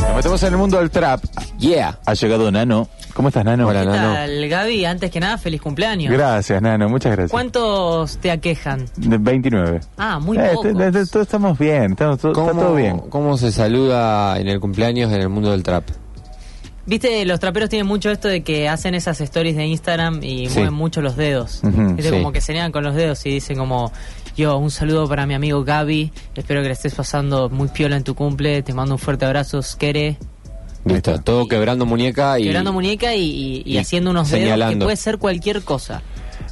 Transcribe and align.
Nos 0.00 0.16
metemos 0.16 0.42
en 0.42 0.52
el 0.52 0.58
mundo 0.58 0.78
del 0.78 0.90
trap. 0.90 1.22
Yeah. 1.58 1.98
Ha 2.04 2.14
llegado 2.14 2.50
Nano. 2.50 2.88
¿Cómo 3.14 3.28
estás, 3.28 3.44
Nano? 3.44 3.68
Hola, 3.68 3.80
¿Qué 3.80 3.86
Nano. 3.86 4.14
tal, 4.14 4.48
Gaby? 4.48 4.84
Antes 4.86 5.10
que 5.10 5.20
nada, 5.20 5.36
feliz 5.36 5.60
cumpleaños. 5.60 6.10
Gracias, 6.12 6.62
Nano. 6.62 6.88
Muchas 6.88 7.12
gracias. 7.12 7.30
¿Cuántos 7.30 8.16
te 8.18 8.30
aquejan? 8.30 8.86
De 8.96 9.18
29. 9.18 9.80
Ah, 9.98 10.18
muy 10.18 10.38
Eh, 10.38 10.50
pocos. 10.54 10.72
te- 10.78 10.92
te- 10.92 11.06
todos 11.06 11.26
estamos 11.26 11.58
bien. 11.58 11.92
Estamos, 11.92 12.18
todo- 12.18 12.32
está 12.32 12.52
todo 12.58 12.74
bien. 12.74 12.98
¿Cómo 13.10 13.36
se 13.36 13.52
saluda 13.52 14.38
en 14.40 14.48
el 14.48 14.60
cumpleaños 14.60 15.12
en 15.12 15.20
el 15.20 15.28
mundo 15.28 15.50
del 15.50 15.62
trap? 15.62 15.84
Viste, 16.86 17.24
los 17.26 17.38
traperos 17.38 17.68
tienen 17.68 17.86
mucho 17.86 18.10
esto 18.10 18.26
de 18.28 18.42
que 18.42 18.68
hacen 18.68 18.94
esas 18.94 19.20
stories 19.20 19.56
de 19.56 19.66
Instagram 19.66 20.20
y 20.22 20.48
Sí. 20.48 20.54
mueven 20.56 20.74
mucho 20.74 21.00
los 21.02 21.14
dedos. 21.16 21.60
Viste, 21.62 22.02
sí. 22.02 22.10
como 22.10 22.32
que 22.32 22.40
señalan 22.40 22.72
con 22.72 22.82
los 22.82 22.94
dedos 22.96 23.24
y 23.26 23.30
dicen 23.30 23.56
como, 23.56 23.92
yo, 24.36 24.56
un 24.56 24.70
saludo 24.70 25.06
para 25.06 25.24
mi 25.26 25.34
amigo 25.34 25.62
Gaby, 25.62 26.10
espero 26.34 26.60
que 26.62 26.66
le 26.68 26.72
estés 26.72 26.94
pasando 26.94 27.48
muy 27.50 27.68
piola 27.68 27.96
en 27.96 28.02
tu 28.02 28.14
cumple, 28.16 28.62
te 28.62 28.72
mando 28.72 28.94
un 28.94 28.98
fuerte 28.98 29.26
abrazo, 29.26 29.62
Skere. 29.62 30.16
Listo, 30.84 31.20
todo 31.20 31.46
quebrando 31.46 31.86
muñeca 31.86 32.38
y... 32.38 32.44
Quebrando 32.44 32.72
muñeca 32.72 33.14
y, 33.14 33.22
y- 33.22 33.62
y 33.64 33.74
y 33.74 33.78
haciendo 33.78 34.10
unos 34.10 34.28
dedos 34.28 34.38
que 34.40 34.44
señalando. 34.44 34.86
puede 34.86 34.96
ser 34.96 35.18
cualquier 35.18 35.62
cosa. 35.62 36.02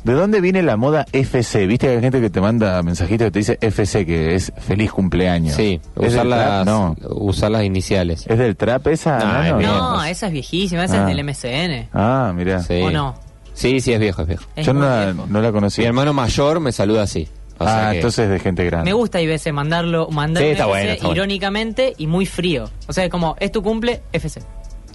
¿De 0.05 0.13
dónde 0.15 0.41
viene 0.41 0.63
la 0.63 0.77
moda 0.77 1.05
FC? 1.13 1.67
¿Viste 1.67 1.87
que 1.89 1.95
hay 1.95 2.01
gente 2.01 2.21
que 2.21 2.31
te 2.31 2.41
manda 2.41 2.83
mensajitos 2.83 3.27
que 3.27 3.31
te 3.33 3.39
dice 3.41 3.59
FC, 3.61 4.07
que 4.07 4.35
es 4.35 4.53
feliz 4.59 4.93
cumpleaños? 4.93 5.55
Sí, 5.57 5.81
¿Es 6.01 6.13
usar 6.13 6.27
las, 6.27 6.65
No. 6.65 6.97
usar 7.11 7.51
las 7.51 7.65
iniciales. 7.65 8.25
¿Es 8.27 8.39
del 8.39 8.57
trap 8.57 8.87
esa? 8.87 9.19
No. 9.53 9.61
No, 9.61 10.05
esa 10.05 10.29
es 10.29 10.33
viejísima, 10.33 10.85
esa 10.85 11.05
Ah. 11.05 11.11
es 11.11 11.17
del 11.17 11.25
MCN. 11.25 11.89
Ah, 11.93 12.33
mira. 12.35 12.61
Sí. 12.63 12.81
¿O 12.81 12.91
no? 12.91 13.15
Sí, 13.53 13.81
sí, 13.81 13.93
es 13.93 14.01
viejo, 14.01 14.23
es 14.23 14.29
viejo. 14.29 14.45
Es 14.57 14.65
Yo 14.65 14.73
no 14.73 14.81
viejo. 14.81 15.27
no 15.29 15.43
la 15.43 15.53
conocí. 15.53 15.83
Mi 15.83 15.89
hermano 15.89 16.15
mayor 16.15 16.61
me 16.61 16.73
saluda 16.73 17.03
así. 17.03 17.29
O 17.61 17.65
sea 17.65 17.89
ah, 17.89 17.91
que- 17.93 17.97
entonces 17.99 18.25
es 18.25 18.31
de 18.31 18.39
gente 18.41 18.65
grande. 18.65 18.87
Me 18.87 18.93
gusta 18.95 19.21
y 19.21 19.27
veces 19.27 19.53
mandarlo, 19.53 20.09
mandar 20.09 20.43
Sí, 20.43 20.47
un 20.49 20.53
está 20.53 20.65
FC 20.65 20.69
bueno, 20.71 20.91
está 20.93 21.07
bueno. 21.07 21.17
irónicamente 21.23 21.95
y 21.99 22.07
muy 22.07 22.25
frío. 22.27 22.69
O 22.89 22.93
sea, 22.93 23.09
como 23.11 23.37
es 23.39 23.53
tu 23.53 23.63
cumple, 23.63 24.01
FC. 24.13 24.41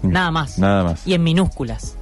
Mm, 0.02 0.10
Nada 0.12 0.32
más. 0.32 0.58
Nada 0.60 0.84
más. 0.84 1.08
Y 1.08 1.14
en 1.14 1.24
minúsculas. 1.24 1.96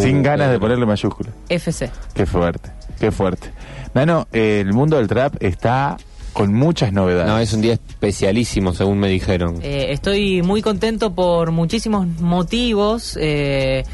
Sin 0.00 0.20
Uh, 0.20 0.22
ganas 0.22 0.50
de 0.50 0.58
ponerle 0.58 0.86
mayúscula. 0.86 1.30
FC. 1.48 1.90
Qué 2.14 2.26
fuerte, 2.26 2.70
qué 2.98 3.10
fuerte. 3.12 3.50
Nano, 3.92 4.26
eh, 4.32 4.60
el 4.64 4.72
mundo 4.72 4.96
del 4.96 5.06
trap 5.08 5.34
está 5.42 5.96
con 6.32 6.52
muchas 6.52 6.92
novedades. 6.92 7.28
No, 7.28 7.38
es 7.38 7.52
un 7.52 7.60
día 7.60 7.74
especialísimo, 7.74 8.72
según 8.72 8.98
me 8.98 9.08
dijeron. 9.08 9.58
Eh, 9.62 9.86
estoy 9.90 10.42
muy 10.42 10.62
contento 10.62 11.14
por 11.14 11.50
muchísimos 11.52 12.06
motivos. 12.20 13.16
eh, 13.20 13.84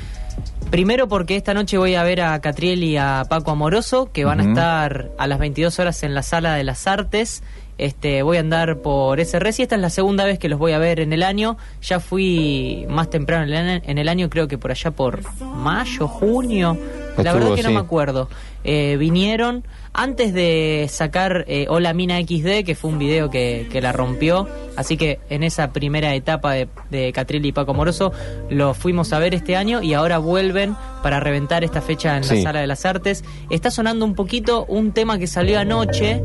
primero 0.70 1.09
porque 1.09 1.36
esta 1.36 1.55
noche 1.55 1.78
voy 1.78 1.95
a 1.95 2.03
ver 2.03 2.20
a 2.20 2.41
Catriel 2.41 2.83
y 2.83 2.97
a 2.97 3.25
Paco 3.28 3.50
Amoroso, 3.50 4.11
que 4.12 4.25
van 4.25 4.41
a 4.41 4.45
estar 4.45 5.11
a 5.19 5.27
las 5.27 5.39
22 5.39 5.78
horas 5.78 6.03
en 6.03 6.14
la 6.14 6.23
Sala 6.23 6.55
de 6.55 6.64
las 6.64 6.86
Artes. 6.86 7.42
Este, 7.78 8.23
voy 8.23 8.36
a 8.36 8.41
andar 8.41 8.83
por 8.83 9.20
ese 9.20 9.39
res 9.39 9.58
y 9.58 9.62
esta 9.62 9.75
es 9.75 9.81
la 9.81 9.89
segunda 9.89 10.27
vez 10.27 10.39
que 10.39 10.51
los 10.51 10.58
voy 10.58 10.73
a 10.73 10.78
ver 10.78 11.01
en 11.01 11.12
el 11.12 11.23
año. 11.23 11.56
Ya 11.81 11.98
fui 11.98 12.86
más 12.91 13.08
temprano 13.08 13.45
en 13.45 13.51
el 13.51 13.56
año, 13.56 13.83
en 13.86 13.98
el 13.98 14.08
año, 14.08 14.28
creo 14.28 14.48
que 14.48 14.58
por 14.58 14.70
allá 14.70 14.91
por 14.91 15.23
mayo, 15.41 16.06
junio. 16.06 16.77
La 17.16 17.33
verdad 17.33 17.55
que 17.55 17.62
no 17.62 17.70
me 17.70 17.78
acuerdo. 17.80 18.28
Eh, 18.62 18.97
vinieron 18.98 19.64
antes 19.92 20.34
de 20.34 20.86
sacar 20.91 21.44
eh, 21.48 21.67
Hola 21.69 21.94
Mina 21.94 22.19
XD, 22.20 22.64
que 22.64 22.75
fue 22.75 22.91
un 22.91 22.98
video 22.98 23.30
que, 23.30 23.67
que 23.72 23.80
la 23.80 23.92
rompió. 23.92 24.47
Así 24.77 24.97
que 24.97 25.19
en 25.30 25.42
esa 25.42 25.72
primera 25.72 26.14
etapa 26.14 26.52
de, 26.52 26.69
de 26.91 27.12
Catril 27.12 27.44
y 27.47 27.52
Paco 27.52 27.75
Moroso 27.75 28.12
lo 28.50 28.75
fuimos 28.75 29.12
a 29.12 29.19
ver 29.19 29.34
este 29.34 29.56
año 29.56 29.83
y 29.83 29.94
ahora 29.94 30.19
vuelven 30.19 30.77
para 31.02 31.20
reventar 31.20 31.64
esta 31.64 31.80
fecha 31.80 32.17
en 32.17 32.24
Sí. 32.24 32.36
la 32.36 32.42
Sala 32.42 32.61
de 32.61 32.67
las 32.67 32.85
Artes. 32.86 33.24
Está 33.48 33.70
sonando 33.70 34.05
un 34.05 34.14
poquito 34.14 34.64
un 34.67 34.92
tema 34.92 35.18
que 35.18 35.27
salió 35.27 35.58
anoche. 35.58 36.23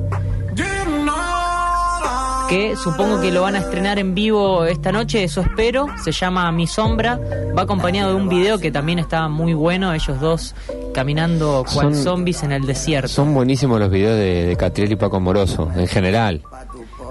Que 2.50 2.76
supongo 2.76 3.20
que 3.22 3.32
lo 3.32 3.42
van 3.42 3.56
a 3.56 3.60
estrenar 3.60 3.98
en 4.00 4.14
vivo 4.14 4.66
esta 4.66 4.92
noche, 4.92 5.24
eso 5.24 5.42
espero. 5.42 5.88
Se 6.04 6.12
llama 6.12 6.52
Mi 6.52 6.68
Sombra. 6.68 7.20
Va 7.58 7.64
acompañado 7.64 8.12
de 8.12 8.16
un 8.22 8.30
video 8.30 8.60
que 8.60 8.72
también 8.72 9.00
está 9.00 9.28
muy 9.28 9.54
bueno. 9.54 9.94
Ellos 9.94 10.20
dos 10.20 10.54
caminando 10.94 11.66
cual 11.74 11.94
Son- 11.94 12.04
zombies 12.04 12.44
en 12.44 12.52
el 12.52 12.66
desierto. 12.66 13.08
Son 13.10 13.34
buenísimos 13.34 13.80
los 13.80 13.90
videos 13.90 14.18
de, 14.18 14.46
de 14.48 14.56
Catriel 14.58 14.92
y 14.92 14.96
Paco 14.96 15.20
Moroso, 15.20 15.72
en 15.76 15.88
general. 15.88 16.42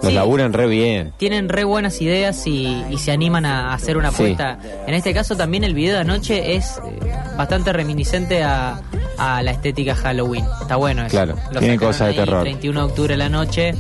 Los 0.03 0.11
Sí. 0.11 0.13
laburan 0.17 0.53
re 0.53 0.67
bien. 0.67 1.13
tienen 1.19 1.49
re 1.49 1.65
buenas 1.65 2.01
ideas 2.03 2.47
y, 2.47 2.85
y 2.91 2.99
se 2.99 3.11
animan 3.13 3.47
a 3.47 3.73
hacer 3.73 3.97
una 3.97 4.11
Sí. 4.11 4.17
apuesta. 4.17 4.59
En 4.87 4.93
este 4.95 5.15
caso 5.15 5.37
también 5.37 5.65
el 5.65 5.73
video 5.75 5.95
de 5.95 6.01
anoche 6.01 6.57
es 6.57 6.79
eh, 6.85 6.99
bastante 7.39 7.73
reminiscente 7.73 8.43
a, 8.43 8.81
a 9.17 9.43
la 9.43 9.51
estética 9.53 9.95
Halloween. 9.95 10.45
Está 10.61 10.77
bueno 10.77 11.03
eso. 11.03 11.11
Claro. 11.11 11.35
Lo 11.53 11.61
Tiene 11.61 11.75
sacaron 11.75 11.93
cosas 11.93 12.09
de 12.09 12.15
terror. 12.15 12.43
31 12.43 12.81
de 12.81 12.87
octubre 12.87 13.15
de 13.15 13.19
la 13.19 13.29
noche, 13.29 13.75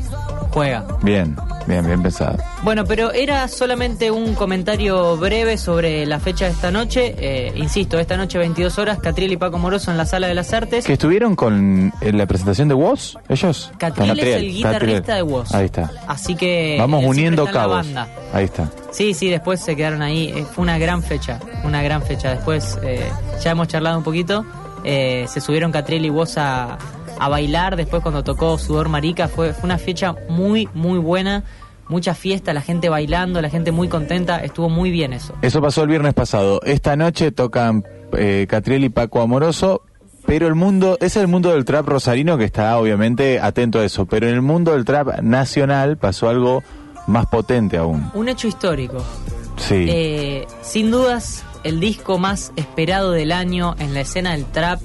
juega. 0.54 0.84
Bien, 1.02 1.36
bien, 1.66 1.84
bien 1.84 2.00
pensado. 2.00 2.38
Bueno, 2.62 2.84
pero 2.84 3.12
era 3.12 3.48
solamente 3.48 4.10
un 4.12 4.34
comentario 4.34 5.16
breve 5.16 5.58
sobre 5.58 6.06
la 6.06 6.20
fecha 6.20 6.44
de 6.44 6.52
esta 6.52 6.70
noche. 6.70 7.14
Eh, 7.18 7.52
insisto, 7.56 7.98
esta 7.98 8.16
noche 8.16 8.38
22 8.38 8.78
horas, 8.78 9.00
Catriel 9.00 9.32
y 9.32 9.36
Paco 9.36 9.58
Moroso 9.58 9.90
en 9.90 9.96
la 9.96 10.06
Sala 10.06 10.28
de 10.28 10.34
las 10.34 10.52
Artes. 10.52 10.86
¿Que 10.86 10.92
estuvieron 10.92 11.34
con 11.34 11.92
en 12.00 12.18
la 12.18 12.26
presentación 12.26 12.68
de 12.68 12.74
Woz, 12.74 13.16
ellos? 13.28 13.72
Catriel 13.78 14.18
es 14.20 14.36
el 14.36 14.52
guitarrista 14.52 15.00
Catriel. 15.00 15.16
de 15.16 15.22
Woz. 15.22 15.52
Ahí 15.54 15.64
está. 15.66 15.90
Así 16.06 16.36
que... 16.36 16.76
Vamos 16.78 17.04
uniendo 17.04 17.44
cabos. 17.46 17.78
banda. 17.78 18.08
Ahí 18.32 18.44
está. 18.44 18.70
Sí, 18.92 19.12
sí, 19.12 19.28
después 19.28 19.60
se 19.60 19.74
quedaron 19.74 20.02
ahí. 20.02 20.32
Eh, 20.34 20.46
Fue 20.54 20.62
una 20.62 20.78
gran 20.78 21.02
fecha, 21.02 21.40
una 21.64 21.82
gran 21.82 22.00
fecha. 22.02 22.30
Después 22.30 22.78
eh, 22.84 23.10
ya 23.42 23.50
hemos 23.50 23.66
charlado 23.66 23.98
un 23.98 24.04
poquito. 24.04 24.46
Eh, 24.84 25.26
se 25.28 25.40
subieron 25.40 25.72
Catriel 25.72 26.04
y 26.04 26.10
vos 26.10 26.36
a, 26.38 26.78
a 27.18 27.28
bailar. 27.28 27.76
Después 27.76 28.02
cuando 28.02 28.24
tocó 28.24 28.58
Sudor 28.58 28.88
Marica 28.88 29.28
fue, 29.28 29.52
fue 29.52 29.64
una 29.64 29.78
fecha 29.78 30.14
muy, 30.28 30.68
muy 30.74 30.98
buena. 30.98 31.44
Mucha 31.88 32.14
fiesta, 32.14 32.54
la 32.54 32.62
gente 32.62 32.88
bailando, 32.88 33.42
la 33.42 33.50
gente 33.50 33.70
muy 33.70 33.88
contenta. 33.88 34.42
Estuvo 34.42 34.70
muy 34.70 34.90
bien 34.90 35.12
eso. 35.12 35.34
Eso 35.42 35.60
pasó 35.60 35.82
el 35.82 35.88
viernes 35.88 36.14
pasado. 36.14 36.60
Esta 36.64 36.96
noche 36.96 37.30
tocan 37.30 37.84
eh, 38.16 38.46
Catriel 38.48 38.84
y 38.84 38.88
Paco 38.88 39.20
Amoroso, 39.20 39.82
pero 40.26 40.46
el 40.46 40.54
mundo, 40.54 40.96
es 41.00 41.16
el 41.16 41.28
mundo 41.28 41.50
del 41.50 41.64
trap 41.64 41.86
rosarino 41.86 42.38
que 42.38 42.44
está 42.44 42.78
obviamente 42.78 43.38
atento 43.40 43.80
a 43.80 43.84
eso, 43.84 44.06
pero 44.06 44.28
en 44.28 44.34
el 44.34 44.42
mundo 44.42 44.72
del 44.72 44.84
trap 44.86 45.20
nacional 45.20 45.98
pasó 45.98 46.28
algo 46.30 46.62
más 47.06 47.26
potente 47.26 47.76
aún. 47.76 48.10
Un 48.14 48.28
hecho 48.28 48.48
histórico. 48.48 49.04
Sí. 49.56 49.86
Eh, 49.88 50.46
sin 50.62 50.90
dudas, 50.90 51.44
el 51.62 51.80
disco 51.80 52.18
más 52.18 52.52
esperado 52.56 53.12
del 53.12 53.32
año 53.32 53.74
en 53.78 53.94
la 53.94 54.00
escena 54.00 54.32
del 54.32 54.46
trap. 54.46 54.80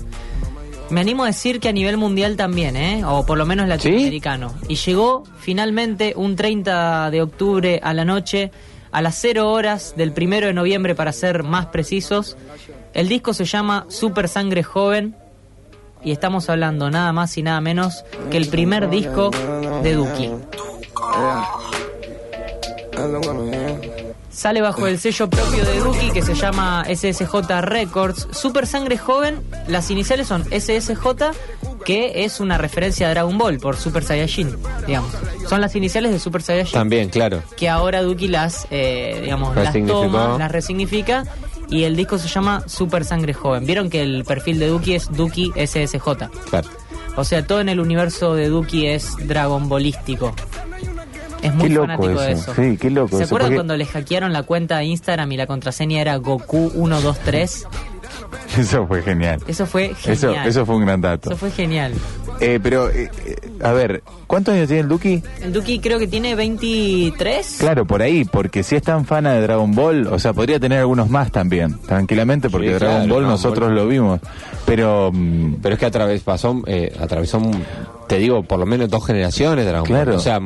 Me 0.89 1.01
animo 1.01 1.23
a 1.23 1.27
decir 1.27 1.59
que 1.59 1.69
a 1.69 1.72
nivel 1.72 1.97
mundial 1.97 2.35
también, 2.35 2.75
¿eh? 2.75 3.03
O 3.05 3.25
por 3.25 3.38
lo 3.38 3.45
menos 3.45 3.67
latinoamericano. 3.67 4.53
Y 4.67 4.75
llegó 4.75 5.23
finalmente 5.39 6.13
un 6.16 6.35
30 6.35 7.11
de 7.11 7.22
octubre 7.22 7.79
a 7.83 7.94
la 7.94 8.05
noche, 8.05 8.51
a 8.91 9.01
las 9.01 9.16
0 9.22 9.51
horas 9.51 9.94
del 9.95 10.13
1 10.16 10.47
de 10.47 10.53
noviembre 10.53 10.95
para 10.95 11.13
ser 11.13 11.44
más 11.44 11.67
precisos. 11.67 12.38
El 12.94 13.07
disco 13.07 13.33
se 13.33 13.45
llama 13.45 13.85
Super 13.89 14.28
Sangre 14.28 14.63
Joven 14.63 15.16
y 16.03 16.11
estamos 16.11 16.49
hablando 16.49 16.89
nada 16.89 17.13
más 17.13 17.38
y 17.38 17.44
nada 17.44 17.61
menos 17.61 18.03
que 18.31 18.38
el 18.38 18.47
primer 18.47 18.89
disco 18.89 19.29
de 19.83 19.94
Duki. 19.94 20.29
Sale 24.39 24.61
bajo 24.61 24.88
el 24.88 24.97
sello 25.00 25.29
propio 25.29 25.66
de 25.66 25.79
Duki 25.79 26.11
que 26.11 26.22
se 26.22 26.33
llama 26.33 26.85
SSJ 26.85 27.59
Records. 27.59 28.29
Super 28.31 28.67
Sangre 28.67 28.97
Joven, 28.97 29.41
las 29.67 29.91
iniciales 29.91 30.27
son 30.27 30.45
SSJ, 30.45 31.33
que 31.83 32.23
es 32.23 32.39
una 32.39 32.57
referencia 32.57 33.07
a 33.07 33.09
Dragon 33.09 33.38
Ball 33.38 33.57
por 33.57 33.75
Super 33.75 34.01
Saiyajin, 34.01 34.55
digamos. 34.88 35.11
Son 35.49 35.59
las 35.59 35.75
iniciales 35.75 36.13
de 36.13 36.19
Super 36.19 36.41
Saiyajin 36.41 36.72
También, 36.72 37.09
claro. 37.09 37.44
que 37.57 37.67
ahora 37.67 38.02
Duki 38.02 38.29
las, 38.29 38.66
eh, 38.72 39.19
digamos, 39.23 39.53
las 39.58 39.73
toma, 39.85 40.37
las 40.40 40.52
resignifica 40.53 41.25
y 41.67 41.84
el 41.84 41.97
disco 41.97 42.17
se 42.17 42.29
llama 42.29 42.64
Super 42.66 43.03
Sangre 43.03 43.34
Joven. 43.34 43.66
Vieron 43.66 43.90
que 43.90 44.02
el 44.02 44.23
perfil 44.23 44.58
de 44.58 44.67
Duki 44.67 44.96
es 44.96 45.11
Duki 45.11 45.52
SSJ. 45.58 46.29
claro. 46.49 46.69
O 47.17 47.25
sea, 47.25 47.46
todo 47.46 47.59
en 47.59 47.67
el 47.67 47.81
universo 47.81 48.35
de 48.35 48.47
Duki 48.47 48.87
es 48.87 49.17
Dragon 49.28 49.67
Ballístico. 49.67 50.34
Es 51.41 51.53
muy 51.53 51.68
Qué 51.70 51.74
loco 51.76 51.88
fanático 51.88 52.22
de 52.22 52.32
eso. 52.34 52.52
eso. 52.52 52.62
Sí, 52.62 52.78
qué 52.78 52.90
loco 52.90 53.18
¿Se 53.18 53.24
eso, 53.24 53.26
acuerdan 53.36 53.47
porque- 53.50 53.56
cuando 53.56 53.78
le 53.78 53.86
hackearon 53.86 54.34
la 54.34 54.44
cuenta 54.44 54.78
de 54.78 54.86
Instagram 54.86 55.32
y 55.32 55.38
la 55.38 55.47
contraseña 55.47 56.02
era 56.02 56.18
Goku123? 56.18 57.66
Eso 58.58 58.88
fue 58.88 59.02
genial. 59.03 59.40
Eso 59.47 59.66
fue 59.68 59.94
Eso, 60.06 60.28
genial. 60.28 60.47
eso 60.47 60.66
fue 60.66 60.76
un 60.76 60.86
gran 60.86 61.00
dato. 61.00 61.30
Eso 61.30 61.38
fue 61.38 61.52
genial. 61.52 61.94
Eh, 62.41 62.59
pero, 62.62 62.90
eh, 62.90 63.09
eh, 63.26 63.36
a 63.64 63.72
ver, 63.72 64.02
¿cuántos 64.28 64.53
años 64.56 64.68
tiene 64.68 64.82
el 64.82 64.88
Duki? 64.88 65.22
El 65.41 65.53
Duki 65.53 65.80
creo 65.80 66.00
que 66.00 66.08
tiene 66.08 66.34
23. 66.36 67.58
Claro, 67.59 67.86
por 67.86 68.02
ahí, 68.02 68.26
porque 68.26 68.64
si 68.64 68.76
es 68.76 68.82
tan 68.82 69.06
fana 69.06 69.34
de 69.34 69.41
Dragon 69.41 69.74
Ball, 69.76 70.08
o 70.08 70.18
sea, 70.20 70.34
podría 70.34 70.59
tener 70.59 70.80
algunos 70.80 71.09
más 71.09 71.32
también, 71.32 71.78
tranquilamente, 71.82 72.50
porque 72.50 72.68
Sí, 72.70 72.74
Dragon 72.74 72.96
claro, 72.97 73.14
Ball 73.14 73.22
Dragon 73.24 73.30
nosotros 73.32 73.68
Ball. 73.70 73.76
lo 73.76 73.88
vimos. 73.88 74.20
Pero, 74.66 75.12
mm, 75.14 75.56
Pero 75.62 75.74
es 75.76 75.80
que 75.80 75.86
atravesó, 75.86 76.26
pasó, 76.26 76.62
eh, 76.66 76.96
atravesó, 77.00 77.41
te 78.08 78.18
digo, 78.18 78.41
por 78.44 78.59
lo 78.59 78.66
menos 78.66 78.90
dos 78.90 79.06
generaciones 79.06 79.64
de 79.66 79.72
Dragon 79.72 79.88
Ball. 79.90 80.03
Claro. 80.03 80.18
O 80.18 80.20
sea, 80.20 80.40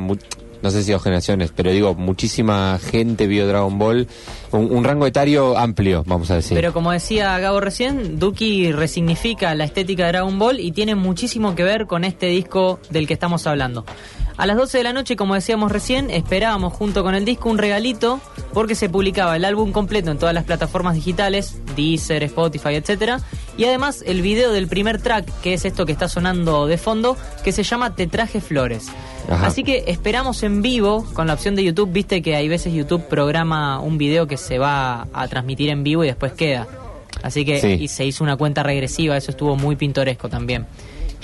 no 0.64 0.70
sé 0.70 0.82
si 0.82 0.92
dos 0.92 1.02
generaciones, 1.02 1.52
pero 1.54 1.70
digo, 1.70 1.94
muchísima 1.94 2.78
gente 2.78 3.26
vio 3.26 3.46
Dragon 3.46 3.78
Ball, 3.78 4.08
un, 4.50 4.72
un 4.72 4.82
rango 4.82 5.06
etario 5.06 5.58
amplio, 5.58 6.02
vamos 6.06 6.30
a 6.30 6.36
decir. 6.36 6.56
Pero 6.56 6.72
como 6.72 6.90
decía 6.90 7.38
Gabo 7.38 7.60
recién, 7.60 8.18
Duki 8.18 8.72
resignifica 8.72 9.54
la 9.54 9.64
estética 9.64 10.06
de 10.06 10.12
Dragon 10.12 10.38
Ball 10.38 10.60
y 10.60 10.72
tiene 10.72 10.94
muchísimo 10.94 11.54
que 11.54 11.64
ver 11.64 11.86
con 11.86 12.02
este 12.02 12.28
disco 12.28 12.80
del 12.88 13.06
que 13.06 13.12
estamos 13.12 13.46
hablando. 13.46 13.84
A 14.36 14.46
las 14.46 14.56
12 14.56 14.78
de 14.78 14.84
la 14.84 14.92
noche, 14.92 15.14
como 15.14 15.34
decíamos 15.34 15.70
recién, 15.70 16.10
esperábamos 16.10 16.72
junto 16.72 17.04
con 17.04 17.14
el 17.14 17.24
disco 17.24 17.48
un 17.50 17.56
regalito 17.58 18.20
porque 18.52 18.74
se 18.74 18.88
publicaba 18.88 19.36
el 19.36 19.44
álbum 19.44 19.70
completo 19.70 20.10
en 20.10 20.18
todas 20.18 20.34
las 20.34 20.42
plataformas 20.42 20.96
digitales, 20.96 21.58
Deezer, 21.76 22.24
Spotify, 22.24 22.74
etcétera, 22.74 23.20
y 23.56 23.64
además 23.64 24.02
el 24.04 24.22
video 24.22 24.50
del 24.52 24.66
primer 24.66 25.00
track, 25.00 25.30
que 25.40 25.54
es 25.54 25.64
esto 25.64 25.86
que 25.86 25.92
está 25.92 26.08
sonando 26.08 26.66
de 26.66 26.78
fondo, 26.78 27.16
que 27.44 27.52
se 27.52 27.62
llama 27.62 27.94
Te 27.94 28.08
traje 28.08 28.40
flores. 28.40 28.88
Ajá. 29.28 29.46
Así 29.46 29.62
que 29.62 29.84
esperamos 29.86 30.42
en 30.42 30.62
vivo 30.62 31.06
con 31.14 31.28
la 31.28 31.34
opción 31.34 31.54
de 31.54 31.62
YouTube, 31.62 31.92
viste 31.92 32.20
que 32.20 32.34
hay 32.34 32.48
veces 32.48 32.72
YouTube 32.74 33.06
programa 33.08 33.78
un 33.78 33.98
video 33.98 34.26
que 34.26 34.36
se 34.36 34.58
va 34.58 35.06
a 35.12 35.28
transmitir 35.28 35.70
en 35.70 35.84
vivo 35.84 36.02
y 36.02 36.08
después 36.08 36.32
queda. 36.32 36.66
Así 37.22 37.44
que 37.44 37.60
Sí. 37.60 37.68
y 37.84 37.88
se 37.88 38.04
hizo 38.04 38.24
una 38.24 38.36
cuenta 38.36 38.64
regresiva, 38.64 39.16
eso 39.16 39.30
estuvo 39.30 39.54
muy 39.56 39.76
pintoresco 39.76 40.28
también. 40.28 40.66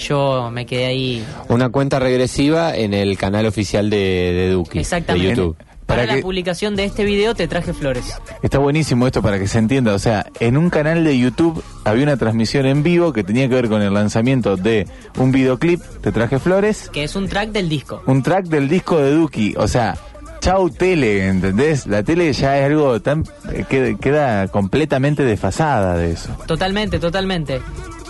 Yo 0.01 0.51
me 0.53 0.67
quedé 0.67 0.87
ahí 0.87 1.25
Una 1.49 1.69
cuenta 1.69 1.99
regresiva 1.99 2.75
en 2.77 2.95
el 2.95 3.17
canal 3.19 3.47
oficial 3.47 3.91
de, 3.91 3.97
de 3.97 4.51
Duki, 4.51 4.75
de 4.75 4.81
Exactamente. 4.81 5.29
YouTube. 5.31 5.57
Para, 5.87 6.03
Para 6.03 6.17
la 6.17 6.23
publicación 6.23 6.77
de 6.77 6.85
este 6.85 7.05
video 7.05 7.35
te 7.35 7.49
traje 7.49 7.73
flores. 7.73 8.15
Está 8.43 8.59
buenísimo 8.59 9.07
esto 9.09 9.23
para 9.23 9.41
que 9.41 9.49
se 9.49 9.59
entienda. 9.59 9.93
O 9.93 9.99
sea, 9.99 10.25
en 10.39 10.57
un 10.57 10.71
canal 10.71 11.03
de 11.03 11.19
YouTube 11.19 11.63
había 11.85 12.05
una 12.05 12.17
transmisión 12.17 12.67
en 12.67 12.85
vivo 12.85 13.13
que 13.13 13.25
tenía 13.25 13.49
que 13.49 13.57
ver 13.57 13.69
con 13.69 13.83
el 13.83 13.93
lanzamiento 13.93 14.57
de 14.57 14.87
un 15.19 15.33
videoclip, 15.33 15.81
Te 16.01 16.13
traje 16.13 16.39
flores, 16.39 16.89
Que 16.93 17.03
es 17.03 17.17
un 17.17 17.29
track 17.29 17.51
del 17.51 17.69
disco. 17.69 18.03
un 18.07 18.23
track 18.23 18.47
del 18.47 18.69
disco 18.69 18.99
de 18.99 19.11
Duki. 19.15 19.55
O 19.57 19.67
sea, 19.67 19.97
chau 20.41 20.71
tele, 20.71 21.27
¿entendés? 21.27 21.89
La 21.89 22.05
tele 22.05 22.33
ya 22.33 22.57
es 22.61 22.67
algo 22.67 23.01
tan... 23.01 23.25
eh, 23.53 23.65
queda, 23.69 23.99
queda 23.99 24.47
completamente 24.49 25.25
desfasada 25.25 25.97
de 25.97 26.13
eso. 26.13 26.29
Totalmente, 26.47 27.01
totalmente. 27.01 27.61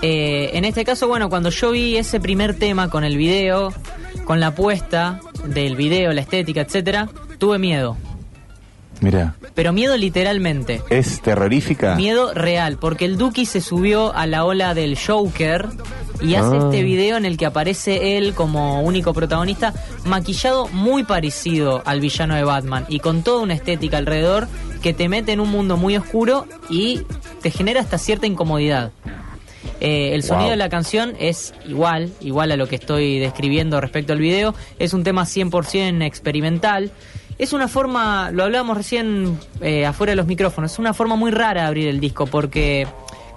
Eh, 0.02 0.50
en 0.55 0.64
este 0.64 0.85
caso, 0.85 1.08
bueno, 1.08 1.29
cuando 1.29 1.50
yo 1.50 1.73
vi 1.73 1.97
ese 1.97 2.20
primer 2.20 2.55
tema 2.58 2.88
con 2.88 3.05
el 3.05 3.17
video, 3.17 3.73
con 4.25 4.41
la 4.41 4.55
puesta 4.55 5.20
del 5.44 5.76
video, 5.76 6.12
la 6.12 6.23
estética, 6.23 6.62
etcétera, 6.62 7.08
tuve 7.38 7.58
miedo. 7.58 7.97
Mira, 9.02 9.35
Pero 9.55 9.73
miedo 9.73 9.97
literalmente. 9.97 10.82
es 10.91 11.23
terrorífica. 11.23 11.94
Miedo 11.94 12.35
real, 12.35 12.76
porque 12.79 13.06
el 13.06 13.17
Duki 13.17 13.47
se 13.47 13.61
subió 13.62 14.14
a 14.14 14.26
la 14.26 14.44
ola 14.44 14.75
del 14.75 14.99
Joker 14.99 15.69
y 16.20 16.35
hace 16.35 16.56
Ah. 16.56 16.61
este 16.64 16.82
video 16.82 17.17
en 17.17 17.25
el 17.25 17.38
que 17.38 17.47
aparece 17.47 18.19
él 18.19 18.35
como 18.35 18.82
único 18.82 19.14
protagonista, 19.14 19.73
maquillado 20.05 20.69
muy 20.69 21.05
parecido 21.05 21.82
al 21.87 22.00
villano 22.00 22.35
de 22.35 22.44
Batman 22.44 22.85
y 22.91 23.00
con 23.00 23.23
toda 23.23 23.43
una 23.43 23.55
estética 23.55 23.97
alrededor 23.97 24.49
que 24.82 24.93
te 24.93 25.08
mete 25.08 25.32
en 25.32 25.41
un 25.41 25.50
mundo 25.50 25.79
muy 25.79 25.97
oscuro 25.97 26.47
y 26.69 27.00
te 27.41 27.50
genera 27.50 27.81
hasta 27.81 27.97
cierta 27.97 28.26
incomodidad. 28.26 28.93
Eh, 29.81 30.15
el 30.15 30.23
sonido 30.23 30.43
Wow. 30.44 30.50
de 30.50 30.56
la 30.56 30.69
canción 30.69 31.15
es 31.19 31.55
igual, 31.67 32.11
igual 32.21 32.53
a 32.53 32.56
lo 32.56 32.67
que 32.67 32.77
estoy 32.77 33.19
describiendo 33.19 33.81
respecto 33.81 34.12
al 34.12 34.19
video. 34.19 34.55
Es 34.79 34.93
un 34.93 35.03
tema 35.05 35.25
100% 35.25 36.05
experimental. 36.05 36.91
Es 37.38 37.53
una 37.55 37.69
forma, 37.69 38.31
lo 38.31 38.44
hablábamos 38.44 38.77
recién 38.77 39.38
eh, 39.62 39.87
afuera 39.87 40.11
de 40.12 40.17
los 40.17 40.27
micrófonos, 40.27 40.73
es 40.73 40.79
una 40.79 40.93
forma 40.93 41.17
muy 41.17 41.31
rara 41.31 41.62
de 41.62 41.67
abrir 41.69 41.88
el 41.88 41.99
disco 41.99 42.27
porque 42.27 42.87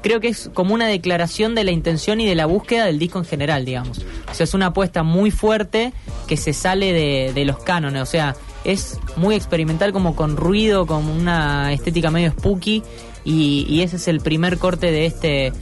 creo 0.02 0.20
que 0.20 0.28
es 0.28 0.52
como 0.54 0.74
una 0.74 0.88
declaración 0.88 1.56
de 1.56 1.64
la 1.64 1.72
intención 1.72 2.20
y 2.20 2.26
de 2.26 2.36
la 2.36 2.46
búsqueda 2.46 2.84
del 2.84 3.00
disco 3.00 3.20
en 3.20 3.24
general, 3.26 3.64
digamos. 3.64 4.00
O 4.30 4.34
sea, 4.34 4.44
es 4.44 4.54
una 4.54 4.68
apuesta 4.68 5.04
muy 5.04 5.32
fuerte 5.32 5.94
que 6.28 6.36
se 6.36 6.52
sale 6.52 6.92
de, 6.92 7.32
de 7.34 7.46
los 7.46 7.60
cánones, 7.60 8.02
o 8.02 8.06
sea, 8.06 8.36
es 8.66 9.00
muy 9.16 9.36
experimental 9.36 9.94
como 9.94 10.18
con 10.18 10.36
ruido, 10.36 10.86
con 10.86 11.08
una 11.08 11.72
estética 11.72 12.12
medio 12.12 12.32
spooky 12.32 12.84
y, 13.24 13.66
y 13.70 13.84
ese 13.84 13.96
es 13.96 14.10
el 14.10 14.20
primer 14.20 14.58
corte 14.58 14.92
de 14.92 15.06
este 15.06 15.54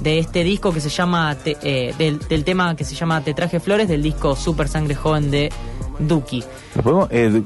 de 0.00 0.18
este 0.18 0.44
disco 0.44 0.72
que 0.72 0.80
se 0.80 0.88
llama 0.88 1.34
Te- 1.36 1.56
eh, 1.62 1.94
del, 1.98 2.18
del 2.18 2.44
tema 2.44 2.74
que 2.76 2.84
se 2.84 2.94
llama 2.94 3.20
Te 3.22 3.34
traje 3.34 3.60
flores 3.60 3.88
del 3.88 4.02
disco 4.02 4.34
Super 4.36 4.68
Sangre 4.68 4.94
Joven 4.94 5.30
de 5.30 5.50
Duki. 5.98 6.44
¿Lo 6.74 6.82
podemos, 6.82 7.08
eh, 7.10 7.42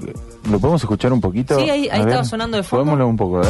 ¿Lo 0.50 0.58
podemos 0.58 0.82
escuchar 0.82 1.12
un 1.12 1.20
poquito? 1.20 1.58
Sí, 1.60 1.68
ahí- 1.70 1.88
ahí 1.90 2.00
ver. 2.00 2.08
estaba 2.08 2.24
sonando 2.24 2.56
de 2.56 2.62
fondo. 2.62 2.84
Podémoslo 2.84 3.06
un 3.08 3.16
poco, 3.16 3.36
a 3.36 3.40
ver. 3.40 3.48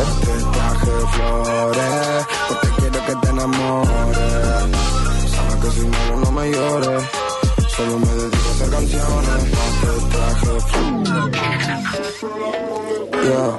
traje 0.52 0.86
flores, 1.14 2.26
porque 2.48 2.68
quiero 2.78 3.06
que 3.06 3.14
te 3.26 3.28
enamores. 3.32 4.18
Sabes 5.30 5.54
que 5.64 5.70
si 5.80 5.86
no, 5.86 6.16
no 6.24 6.32
me 6.32 6.50
llores. 6.52 7.02
Solo 7.76 7.98
me 7.98 8.06
dedico 8.06 8.36
a 8.36 8.50
hacer 8.50 8.70
canciones. 8.70 9.40
Te 9.80 9.88
traje 10.10 10.60
flores. 10.60 11.40
Yeah. 13.22 13.52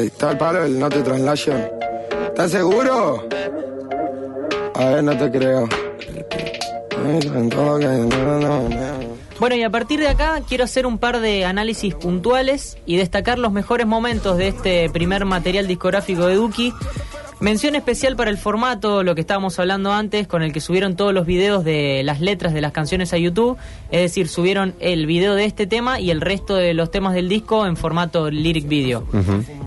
Ey, 0.00 0.10
tal 0.18 0.36
para 0.38 0.66
el 0.66 0.78
no 0.78 0.88
te 0.88 1.02
translation. 1.02 1.77
¿Estás 2.38 2.52
seguro? 2.52 3.28
A 4.76 4.84
ver, 4.90 5.02
no 5.02 5.18
te 5.18 5.28
creo. 5.28 5.68
Bueno, 9.40 9.56
y 9.56 9.62
a 9.64 9.70
partir 9.70 9.98
de 9.98 10.06
acá 10.06 10.40
quiero 10.48 10.62
hacer 10.62 10.86
un 10.86 10.98
par 10.98 11.18
de 11.18 11.44
análisis 11.44 11.96
puntuales 11.96 12.78
y 12.86 12.94
destacar 12.94 13.40
los 13.40 13.50
mejores 13.50 13.88
momentos 13.88 14.36
de 14.36 14.46
este 14.46 14.88
primer 14.88 15.24
material 15.24 15.66
discográfico 15.66 16.26
de 16.26 16.36
Duki. 16.36 16.72
Mención 17.40 17.76
especial 17.76 18.16
para 18.16 18.30
el 18.30 18.36
formato, 18.36 19.04
lo 19.04 19.14
que 19.14 19.20
estábamos 19.20 19.60
hablando 19.60 19.92
antes, 19.92 20.26
con 20.26 20.42
el 20.42 20.52
que 20.52 20.60
subieron 20.60 20.96
todos 20.96 21.14
los 21.14 21.24
videos 21.24 21.64
de 21.64 22.02
las 22.04 22.20
letras 22.20 22.52
de 22.52 22.60
las 22.60 22.72
canciones 22.72 23.12
a 23.12 23.18
YouTube. 23.18 23.56
Es 23.92 24.00
decir, 24.00 24.26
subieron 24.26 24.74
el 24.80 25.06
video 25.06 25.36
de 25.36 25.44
este 25.44 25.68
tema 25.68 26.00
y 26.00 26.10
el 26.10 26.20
resto 26.20 26.56
de 26.56 26.74
los 26.74 26.90
temas 26.90 27.14
del 27.14 27.28
disco 27.28 27.64
en 27.64 27.76
formato 27.76 28.28
lyric 28.28 28.66
video. 28.66 29.06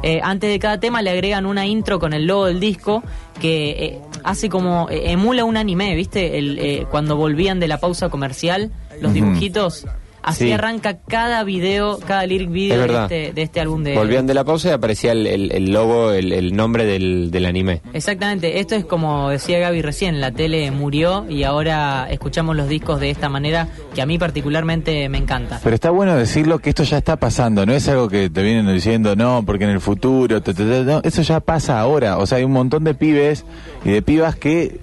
Eh, 0.04 0.20
antes 0.22 0.50
de 0.50 0.60
cada 0.60 0.82
tema 0.82 1.02
le 1.02 1.12
agregan 1.12 1.46
una 1.46 1.66
intro 1.66 1.98
con 1.98 2.12
el 2.12 2.26
logo 2.26 2.48
del 2.48 2.60
disco 2.60 3.04
que 3.40 3.70
eh, 3.70 4.02
hace 4.24 4.50
como 4.50 4.90
eh, 4.90 5.12
emula 5.12 5.46
un 5.46 5.56
anime, 5.56 5.96
¿viste? 5.96 6.38
El, 6.38 6.60
eh, 6.60 6.86
cuando 6.92 7.16
volvían 7.16 7.62
de 7.62 7.70
la 7.70 7.80
pausa 7.80 8.10
comercial, 8.10 8.72
los 9.00 9.14
dibujitos. 9.14 9.86
Así 10.24 10.46
Sí. 10.46 10.52
arranca 10.52 11.00
cada 11.08 11.44
video, 11.44 12.00
cada 12.00 12.26
lyric 12.28 12.52
video 12.52 12.84
Es 12.84 12.88
de 12.92 13.02
este, 13.02 13.34
de 13.34 13.42
este 13.42 13.60
álbum 13.60 13.84
de... 13.84 13.96
Volvían 13.96 14.28
de 14.28 14.34
la 14.36 14.44
pausa 14.44 14.70
y 14.70 14.72
aparecía 14.72 15.14
el, 15.14 15.26
el- 15.26 15.52
el 15.52 15.72
logo, 15.74 16.12
el, 16.12 16.32
el 16.32 16.56
nombre 16.56 16.86
del, 16.86 17.32
del 17.32 17.46
anime. 17.48 17.82
Exactamente, 17.94 18.60
esto 18.60 18.76
es 18.76 18.86
como 18.86 19.30
decía 19.30 19.58
Gaby 19.60 19.82
recién, 19.82 20.22
la 20.22 20.32
tele 20.32 20.70
murió 20.72 21.26
y 21.28 21.44
ahora 21.44 22.08
escuchamos 22.12 22.56
los 22.56 22.70
discos 22.70 23.00
de 23.00 23.10
esta 23.10 23.30
manera 23.30 23.68
que 23.96 24.02
a 24.02 24.06
mí 24.06 24.20
particularmente 24.20 25.10
me 25.10 25.18
encanta. 25.18 25.60
Pero 25.64 25.74
está 25.74 25.90
bueno 25.90 26.16
decirlo 26.16 26.60
que 26.60 26.70
esto 26.70 26.84
ya 26.84 26.98
está 27.00 27.16
pasando, 27.16 27.66
no 27.66 27.74
es 27.74 27.88
algo 27.90 28.08
que 28.08 28.30
te 28.30 28.44
vienen 28.44 28.72
diciendo, 28.74 29.16
no, 29.16 29.44
porque 29.46 29.64
en 29.64 29.72
el 29.72 29.82
futuro, 29.82 30.42
te", 30.42 30.54
no, 30.54 31.02
eso 31.04 31.22
ya 31.24 31.40
pasa 31.40 31.80
ahora. 31.80 32.18
O 32.20 32.26
sea, 32.28 32.38
hay 32.38 32.44
un 32.44 32.52
montón 32.52 32.84
de 32.84 32.94
pibes 32.94 33.44
y 33.84 33.90
de 33.90 34.02
pibas 34.02 34.36
que 34.36 34.80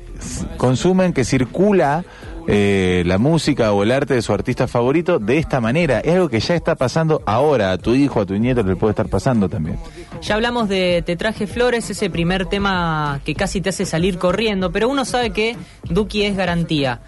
consumen, 0.57 1.13
que 1.13 1.25
circula 1.25 2.05
eh, 2.51 3.03
la 3.05 3.19
música 3.19 3.73
o 3.73 3.83
el 3.83 3.93
arte 3.93 4.15
de 4.15 4.23
su 4.23 4.33
artista 4.33 4.67
favorito 4.67 5.19
de 5.19 5.37
esta 5.37 5.61
manera. 5.61 6.01
Es 6.01 6.15
algo 6.15 6.31
que 6.31 6.41
ya 6.41 6.55
está 6.55 6.77
pasando 6.77 7.23
ahora, 7.27 7.73
a 7.73 7.79
tu 7.79 7.95
hijo, 7.95 8.23
a 8.23 8.27
tu 8.27 8.35
nieto 8.39 8.63
le 8.63 8.75
puede 8.75 8.93
estar 8.93 9.07
pasando 9.09 9.51
también. 9.51 9.79
Ya 10.23 10.35
hablamos 10.35 10.69
de 10.69 11.03
Te 11.05 11.15
traje 11.17 11.47
flores, 11.47 11.91
ese 11.91 12.09
primer 12.09 12.47
tema 12.47 13.21
que 13.25 13.35
casi 13.35 13.61
te 13.61 13.69
hace 13.69 13.85
salir 13.85 14.19
corriendo, 14.19 14.73
pero 14.73 14.89
uno 14.89 15.05
sabe 15.05 15.31
que 15.31 15.57
Duki 15.91 16.25
es 16.25 16.37
garantía. 16.37 17.01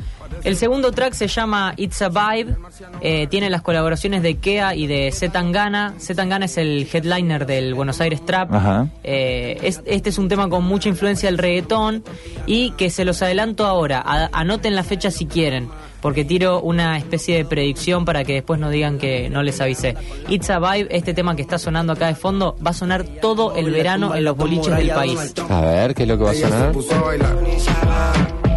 El 0.44 0.56
segundo 0.56 0.90
track 0.92 1.12
se 1.14 1.26
llama 1.28 1.75
It's 1.76 2.00
a 2.02 2.09
Vibe, 2.09 2.56
eh, 3.00 3.26
tiene 3.28 3.50
las 3.50 3.62
colaboraciones 3.62 4.23
de 4.23 4.37
Kea 4.38 4.75
y 4.75 4.87
de 4.87 5.11
Zetangana. 5.12 5.94
Zetangana 5.99 6.47
es 6.47 6.56
el 6.56 6.88
headliner 6.92 7.47
del 7.47 7.75
Buenos 7.75 8.00
Aires 8.00 8.25
Trap. 8.25 8.52
Ajá. 8.54 8.88
Eh, 9.04 9.59
es- 9.62 9.82
este 9.87 10.11
es 10.11 10.18
un 10.18 10.28
tema 10.28 10.49
con 10.49 10.64
mucha 10.64 10.88
influencia 10.88 11.28
del 11.28 11.38
reggaetón 11.38 12.02
y 12.47 12.70
que 12.73 12.90
se 12.90 13.04
los 13.04 13.20
adelanto 13.23 13.66
ahora. 13.66 14.02
A- 14.04 14.28
anoten 14.32 14.75
la 14.75 14.82
fecha 14.82 15.11
si 15.11 15.26
quieren, 15.26 15.68
porque 16.00 16.25
tiro 16.25 16.61
una 16.62 16.97
especie 16.97 17.37
de 17.37 17.44
predicción 17.44 18.04
para 18.04 18.25
que 18.25 18.35
después 18.35 18.59
no 18.59 18.70
digan 18.70 18.99
que 18.99 19.28
no 19.30 19.42
les 19.42 19.61
avisé. 19.61 19.97
It's 20.28 20.49
a 20.50 20.59
Vibe, 20.59 20.88
este 20.90 21.12
tema 21.14 21.37
que 21.37 21.42
está 21.42 21.59
sonando 21.59 21.92
acá 21.92 22.06
de 22.06 22.14
fondo, 22.14 22.56
va 22.64 22.70
a 22.70 22.75
sonar 22.75 23.04
todo 23.04 23.54
el 23.56 23.70
verano 23.70 24.14
en 24.14 24.25
los 24.25 24.37
boliches 24.37 24.75
del 24.76 24.90
país. 24.90 25.35
A 25.49 25.61
ver, 25.61 25.94
¿qué 25.94 26.02
es 26.04 26.09
lo 26.09 26.16
que 26.18 26.25
va 26.25 26.30
a 26.30 26.35
sonar? 26.35 26.73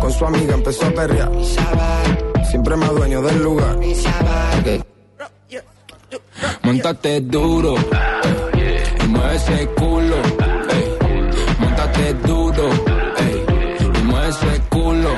Con 0.03 0.11
su 0.11 0.25
amiga 0.25 0.53
empezó 0.55 0.85
a 0.85 0.89
perrear. 0.91 1.31
Siempre 2.49 2.75
más 2.75 2.89
dueño 2.93 3.21
del 3.21 3.41
lugar. 3.41 3.77
Montate 6.61 7.21
duro. 7.21 7.75
y 9.01 9.07
mueve 9.07 9.35
ese 9.37 9.65
culo. 9.77 10.15
ey. 10.73 11.55
Montate 11.59 12.13
duro. 12.25 12.69
ey, 13.17 13.45
y 13.79 14.03
mueve 14.03 14.27
ese 14.29 14.61
culo. 14.69 15.09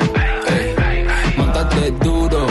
ey. 0.56 1.06
Montate 1.36 1.92
duro. 2.04 2.48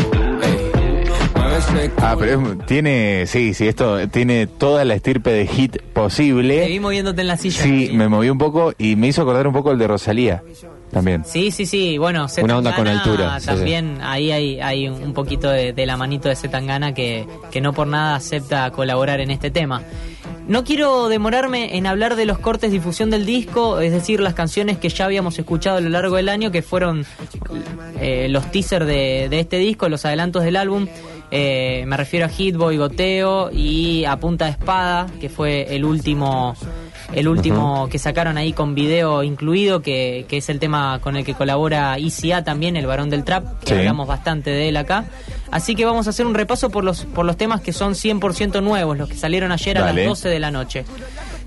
mueve 1.37 1.57
ese 1.59 1.91
culo. 1.91 2.07
Ah, 2.07 2.17
pero 2.19 2.41
es- 2.53 2.67
tiene, 2.67 3.27
sí, 3.29 3.55
sí, 3.55 3.69
esto 3.69 4.09
tiene 4.09 4.49
toda 4.49 4.85
la 4.85 4.95
estirpe 4.97 5.31
de 5.31 5.47
hit 5.47 5.73
Te 5.75 5.81
posible. 5.93 6.67
vi 6.67 6.81
moviéndote 6.81 7.21
en 7.21 7.29
la 7.29 7.37
silla. 7.37 7.63
Sí, 7.63 7.91
me 7.95 8.09
moví 8.09 8.29
un 8.29 8.39
poco 8.39 8.73
y 8.77 8.97
me 8.97 9.07
hizo 9.07 9.23
acordar 9.23 9.47
un 9.47 9.53
poco 9.53 9.71
el 9.71 9.79
de 9.79 9.87
Rosalía. 9.87 10.43
También. 10.95 11.25
Sí, 11.27 11.51
sí, 11.51 11.67
sí. 11.67 11.99
Bueno, 11.99 12.27
Una 12.41 12.59
onda 12.59 12.75
con 12.75 12.87
Zetangana 12.87 13.03
altura, 13.03 13.41
sí, 13.41 13.47
También 13.47 13.99
ahí 14.01 14.31
hay, 14.31 14.61
hay 14.61 14.89
un 14.89 15.13
poquito 15.13 15.51
de, 15.51 15.75
de 15.75 15.87
la 15.87 15.99
manito 15.99 16.31
de 16.31 16.37
Zetangana 16.37 16.95
que, 16.95 17.27
que 17.51 17.61
no 17.61 17.75
por 17.75 17.87
nada 17.87 18.17
acepta 18.17 18.71
colaborar 18.71 19.21
en 19.21 19.31
este 19.31 19.51
tema. 19.51 19.83
No 20.47 20.63
quiero 20.63 21.09
demorarme 21.09 21.77
en 21.77 21.87
hablar 21.87 22.17
de 22.17 22.27
los 22.27 22.39
cortes 22.39 22.71
de 22.71 22.79
difusión 22.79 23.11
del 23.11 23.25
disco, 23.25 23.81
es 23.81 23.93
decir, 23.93 24.21
las 24.21 24.35
canciones 24.35 24.77
que 24.79 24.91
ya 24.91 25.07
habíamos 25.07 25.39
escuchado 25.39 25.79
a 25.79 25.81
lo 25.81 25.89
largo 25.89 26.17
del 26.17 26.29
año, 26.29 26.51
que 26.51 26.63
fueron 26.63 27.07
eh, 27.99 28.29
los 28.29 28.51
teasers 28.51 28.87
de, 28.87 29.29
de 29.31 29.41
este 29.41 29.57
disco, 29.57 29.89
los 29.89 30.05
adelantos 30.05 30.45
del 30.45 30.57
álbum. 30.57 30.87
Eh, 31.31 31.85
me 31.87 31.97
refiero 31.97 32.27
a 32.27 32.29
Hitboy, 32.29 32.77
Goteo 32.77 33.51
y 33.51 34.05
a 34.05 34.19
Punta 34.19 34.45
de 34.45 34.53
Espada, 34.53 35.07
que 35.21 35.29
fue 35.31 35.75
el 35.75 35.85
último 35.85 36.55
el 37.15 37.29
último 37.29 37.89
que 37.91 37.99
sacaron 37.99 38.37
ahí 38.39 38.53
con 38.53 38.75
video 38.75 39.23
incluido, 39.23 39.81
que, 39.83 40.27
que 40.29 40.39
es 40.39 40.49
el 40.49 40.59
tema 40.59 40.99
con 41.01 41.17
el 41.17 41.25
que 41.25 41.35
colabora 41.35 41.99
ICA 41.99 42.45
también, 42.45 42.77
el 42.77 42.87
varón 42.87 43.11
del 43.11 43.25
trap, 43.25 43.61
que 43.61 43.69
Sí. 43.69 43.75
hablamos 43.75 44.07
bastante 44.09 44.51
de 44.51 44.69
él 44.69 44.77
acá. 44.77 45.05
Así 45.51 45.75
que 45.75 45.85
vamos 45.85 46.07
a 46.07 46.11
hacer 46.11 46.27
un 46.27 46.35
repaso 46.35 46.71
por 46.71 46.85
los, 46.85 47.05
por 47.05 47.25
los 47.25 47.37
temas 47.37 47.61
que 47.61 47.73
son 47.73 47.95
100% 47.95 48.63
nuevos, 48.63 48.99
los 48.99 49.09
que 49.09 49.17
salieron 49.17 49.53
ayer 49.53 49.79
a 49.79 49.93
las 49.93 50.07
12 50.07 50.29
de 50.29 50.39
la 50.41 50.51
noche. 50.51 50.85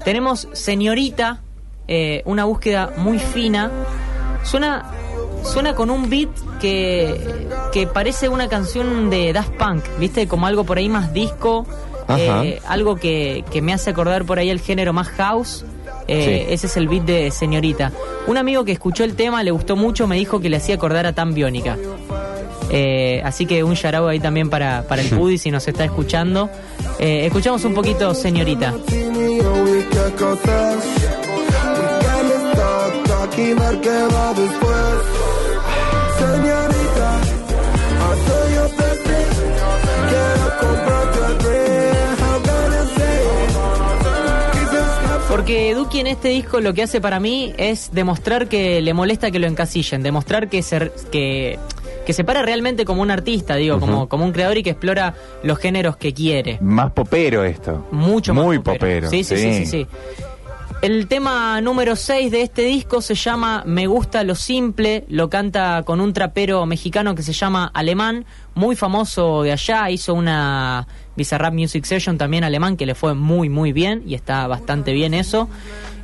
Tenemos 0.03 0.47
Señorita, 0.53 1.41
eh, 1.87 2.21
una 2.25 2.45
búsqueda 2.45 2.91
muy 2.97 3.19
fina. 3.19 3.69
Suena, 4.43 4.85
suena 5.43 5.75
con 5.75 5.89
un 5.89 6.09
beat 6.09 6.29
que, 6.61 7.19
que 7.73 7.87
parece 7.87 8.29
una 8.29 8.47
canción 8.47 9.09
de 9.09 9.33
Daft 9.33 9.51
Punk, 9.57 9.83
¿viste? 9.99 10.27
Como 10.27 10.47
algo 10.47 10.63
por 10.63 10.77
ahí 10.77 10.87
más 10.89 11.13
disco. 11.13 11.65
Eh, 12.09 12.61
algo 12.67 12.95
que, 12.95 13.43
que 13.51 13.61
me 13.61 13.73
hace 13.73 13.89
acordar 13.89 14.25
por 14.25 14.39
ahí 14.39 14.49
el 14.49 14.59
género 14.59 14.93
más 14.93 15.07
house. 15.09 15.65
Eh, 16.07 16.45
Sí. 16.47 16.53
Ese 16.53 16.67
es 16.67 16.77
el 16.77 16.87
beat 16.87 17.03
de 17.03 17.31
Señorita. 17.31 17.91
Un 18.27 18.37
amigo 18.37 18.63
que 18.63 18.71
escuchó 18.71 19.03
el 19.03 19.15
tema, 19.15 19.43
le 19.43 19.51
gustó 19.51 19.75
mucho, 19.75 20.07
me 20.07 20.15
dijo 20.15 20.39
que 20.39 20.49
le 20.49 20.57
hacía 20.57 20.75
acordar 20.75 21.05
a 21.05 21.13
Tan 21.13 21.33
Biónica. 21.33 21.77
Eh, 22.69 23.21
así 23.23 23.45
que 23.45 23.63
un 23.63 23.75
shout 23.75 23.95
ahí 24.07 24.19
también 24.19 24.49
para, 24.49 24.83
para 24.87 25.01
el 25.01 25.09
Pudi 25.09 25.37
si 25.37 25.51
nos 25.51 25.67
está 25.67 25.85
escuchando. 25.85 26.49
Eh, 26.99 27.25
escuchamos 27.25 27.63
un 27.65 27.73
poquito 27.73 28.13
Señorita. 28.13 28.73
Porque 45.37 45.75
Duki 45.75 45.99
en 45.99 46.07
este 46.07 46.29
disco 46.29 46.61
lo 46.61 46.73
que 46.73 46.81
hace 46.81 46.99
para 46.99 47.19
mí 47.19 47.53
es 47.57 47.91
demostrar 47.91 48.47
que 48.47 48.81
le 48.81 48.95
molesta 48.95 49.29
que 49.29 49.37
lo 49.37 49.45
encasillen, 49.45 50.01
demostrar 50.01 50.49
que 50.49 50.63
se, 50.63 50.91
que, 51.11 51.59
que 52.07 52.13
se 52.13 52.23
para 52.23 52.41
realmente 52.41 52.85
como 52.85 53.03
un 53.03 53.11
artista, 53.11 53.55
digo, 53.55 53.79
como, 53.79 54.09
como 54.09 54.25
un 54.25 54.31
creador 54.31 54.57
y 54.57 54.63
que 54.63 54.71
explora 54.71 55.13
los 55.43 55.59
géneros 55.59 55.95
que 55.95 56.11
quiere. 56.11 56.57
Más 56.59 56.91
popero 56.91 57.43
esto. 57.43 57.85
Mucho 57.91 58.33
más 58.33 58.45
Muy 58.45 58.57
popero. 58.57 59.11
Sí, 59.11 59.23
sí, 59.23 59.37
sí, 59.37 59.53
sí, 59.53 59.65
sí. 59.67 59.87
El 60.81 61.07
tema 61.07 61.59
número 61.59 61.95
6 61.95 62.31
de 62.31 62.43
este 62.43 62.61
disco 62.61 63.01
se 63.01 63.15
llama 63.15 63.63
Me 63.65 63.87
gusta 63.87 64.23
lo 64.23 64.35
simple, 64.35 65.05
lo 65.09 65.27
canta 65.27 65.81
con 65.83 65.99
un 65.99 66.13
trapero 66.13 66.67
mexicano 66.67 67.15
que 67.15 67.23
se 67.23 67.33
llama 67.33 67.71
Alemán, 67.73 68.25
muy 68.53 68.75
famoso 68.75 69.41
de 69.41 69.53
allá, 69.53 69.89
hizo 69.89 70.13
una 70.13 70.87
Bizarrap 71.15 71.53
Music 71.53 71.83
Session 71.83 72.19
también 72.19 72.43
alemán 72.43 72.77
que 72.77 72.85
le 72.85 72.93
fue 72.93 73.15
muy 73.15 73.49
muy 73.49 73.73
bien 73.73 74.03
y 74.05 74.13
está 74.13 74.45
bastante 74.45 74.93
bien 74.93 75.15
eso. 75.15 75.49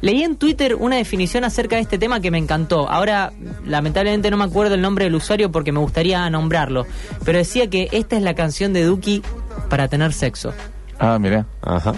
Leí 0.02 0.24
en 0.24 0.38
Twitter 0.38 0.74
una 0.76 0.96
definición 0.96 1.44
acerca 1.44 1.76
de 1.76 1.84
este 1.84 2.00
tema 2.00 2.20
que 2.20 2.32
me 2.32 2.40
encantó. 2.40 2.90
Ahora, 2.90 3.32
lamentablemente 3.66 4.32
no 4.32 4.38
me 4.38 4.44
acuerdo 4.46 4.74
el 4.74 4.82
nombre 4.82 5.06
del 5.06 5.14
usuario 5.14 5.52
porque 5.52 5.72
me 5.72 5.80
gustaría 5.80 6.28
nombrarlo, 6.32 6.88
pero 7.24 7.38
decía 7.38 7.70
que 7.70 7.90
esta 7.92 8.18
es 8.18 8.24
la 8.24 8.34
canción 8.34 8.74
de 8.74 8.84
Duki 8.84 9.22
para 9.70 9.88
tener 9.88 10.14
sexo. 10.14 10.52
Ah, 10.98 11.20
mira. 11.20 11.46
Ajá. 11.62 11.94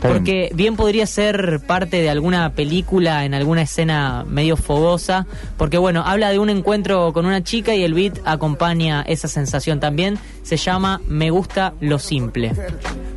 Porque 0.00 0.50
bien 0.54 0.76
podría 0.76 1.06
ser 1.06 1.60
parte 1.66 2.00
de 2.00 2.10
alguna 2.10 2.52
película 2.52 3.24
en 3.24 3.34
alguna 3.34 3.62
escena 3.62 4.24
medio 4.28 4.56
fogosa, 4.56 5.26
porque 5.56 5.78
bueno, 5.78 6.02
habla 6.06 6.30
de 6.30 6.38
un 6.38 6.50
encuentro 6.50 7.12
con 7.12 7.26
una 7.26 7.42
chica 7.42 7.74
y 7.74 7.82
el 7.82 7.94
beat 7.94 8.18
acompaña 8.24 9.02
esa 9.02 9.28
sensación 9.28 9.80
también. 9.80 10.18
Se 10.42 10.56
llama 10.56 11.00
Me 11.08 11.30
gusta 11.30 11.74
lo 11.80 11.98
simple. 11.98 12.52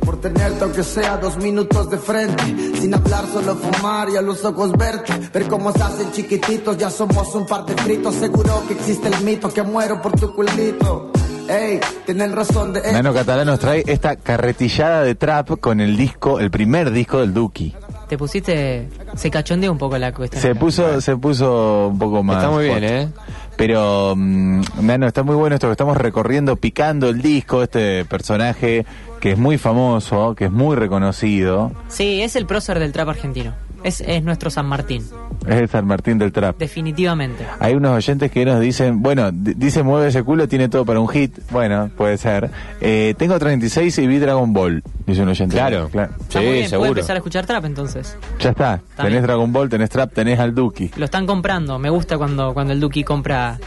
Por 0.00 0.20
tenerte 0.20 0.64
aunque 0.64 0.82
sea 0.82 1.18
dos 1.18 1.36
minutos 1.36 1.88
de 1.90 1.98
frente 1.98 2.42
Sin 2.80 2.92
hablar 2.94 3.26
solo 3.32 3.54
fumar 3.54 4.08
y 4.08 4.16
a 4.16 4.22
los 4.22 4.44
ojos 4.44 4.72
verte 4.72 5.12
Ver 5.32 5.46
cómo 5.46 5.70
se 5.72 5.82
hacen 5.82 6.10
chiquititos 6.10 6.76
Ya 6.78 6.90
somos 6.90 7.32
un 7.34 7.46
par 7.46 7.64
de 7.66 7.74
fritos 7.74 8.14
Seguro 8.16 8.64
que 8.66 8.74
existe 8.74 9.08
el 9.08 9.20
mito 9.22 9.52
Que 9.52 9.62
muero 9.62 10.00
por 10.02 10.18
tu 10.18 10.34
culito 10.34 11.12
Ey, 11.50 11.80
tienen 12.06 12.32
razón 12.32 12.72
de 12.72 12.92
Nano 12.92 13.12
Catalán 13.12 13.46
nos 13.46 13.58
trae 13.58 13.82
esta 13.88 14.14
carretillada 14.14 15.02
de 15.02 15.16
trap 15.16 15.58
con 15.58 15.80
el 15.80 15.96
disco, 15.96 16.38
el 16.38 16.48
primer 16.48 16.92
disco 16.92 17.18
del 17.18 17.34
Duki. 17.34 17.74
Te 18.08 18.16
pusiste. 18.16 18.88
Se 19.16 19.30
cachondeó 19.32 19.72
un 19.72 19.78
poco 19.78 19.98
la 19.98 20.12
cuestión. 20.12 20.40
Se 20.40 20.54
puso, 20.54 21.00
se 21.00 21.16
puso 21.16 21.88
un 21.88 21.98
poco 21.98 22.22
más. 22.22 22.36
Está 22.36 22.50
muy 22.50 22.66
bien. 22.66 22.84
¿eh? 22.84 23.08
Pero, 23.56 24.14
mm, 24.16 24.62
Nano, 24.80 25.08
está 25.08 25.24
muy 25.24 25.34
bueno 25.34 25.56
esto 25.56 25.66
que 25.66 25.72
estamos 25.72 25.96
recorriendo, 25.96 26.54
picando 26.54 27.08
el 27.08 27.20
disco, 27.20 27.64
este 27.64 28.04
personaje 28.04 28.86
que 29.20 29.32
es 29.32 29.38
muy 29.38 29.58
famoso, 29.58 30.34
que 30.34 30.46
es 30.46 30.50
muy 30.50 30.76
reconocido. 30.76 31.72
Sí, 31.88 32.22
es 32.22 32.36
el 32.36 32.46
prócer 32.46 32.78
del 32.78 32.92
trap 32.92 33.08
argentino. 33.08 33.54
Es, 33.82 34.00
es 34.02 34.22
nuestro 34.22 34.50
San 34.50 34.66
Martín, 34.66 35.04
Es 35.46 35.56
el 35.56 35.68
San 35.68 35.86
Martín 35.86 36.18
del 36.18 36.32
trap. 36.32 36.58
definitivamente. 36.58 37.46
Hay 37.60 37.74
unos 37.74 37.92
oyentes 37.96 38.30
que 38.30 38.44
nos 38.44 38.60
dicen, 38.60 39.02
bueno, 39.02 39.30
dice 39.32 39.82
mueve 39.82 40.08
ese 40.08 40.22
culo, 40.22 40.46
tiene 40.48 40.68
todo 40.68 40.84
para 40.84 41.00
un 41.00 41.08
hit. 41.08 41.38
Bueno, 41.50 41.90
puede 41.96 42.18
ser. 42.18 42.50
Eh, 42.80 43.14
tengo 43.16 43.38
36 43.38 43.96
y 43.98 44.06
vi 44.06 44.18
Dragon 44.18 44.52
Ball, 44.52 44.82
dice 45.06 45.22
un 45.22 45.28
oyente. 45.30 45.54
Claro. 45.56 45.88
Claro. 45.88 46.12
Muy 46.18 46.24
Sí, 46.28 46.34
puede 46.38 46.68
seguro. 46.68 46.88
empezar 46.90 47.16
a 47.16 47.18
escuchar 47.18 47.46
trap 47.46 47.64
entonces. 47.64 48.16
Ya 48.38 48.50
está. 48.50 48.80
tenés. 48.96 49.22
Dragon 49.22 49.52
Ball, 49.52 49.68
tenés 49.68 49.88
trap, 49.90 50.12
tenés 50.12 50.38
al 50.38 50.54
Duki. 50.54 50.90
Lo 50.96 51.04
están 51.06 51.26
comprando. 51.26 51.78
Me 51.78 51.88
gusta 51.90 52.18
cuando, 52.18 52.52
cuando 52.52 52.72
el 52.74 52.80
Duki 52.80 53.02
compra 53.04 53.58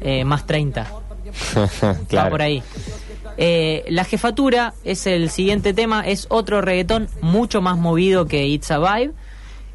eh, 0.00 0.24
más 0.24 0.46
30. 0.46 0.86
Va 1.56 1.68
claro. 2.08 2.30
por 2.30 2.40
ahí. 2.42 2.62
Eh, 3.36 3.84
la 3.90 4.04
jefatura 4.04 4.74
es 4.82 5.06
el 5.06 5.30
siguiente 5.30 5.72
tema, 5.74 6.00
es 6.06 6.26
otro 6.28 6.60
reggaetón 6.60 7.08
mucho 7.20 7.60
más 7.62 7.76
movido 7.78 8.26
que 8.26 8.46
It's 8.46 8.70
a 8.72 8.78
Vibe, 8.78 9.12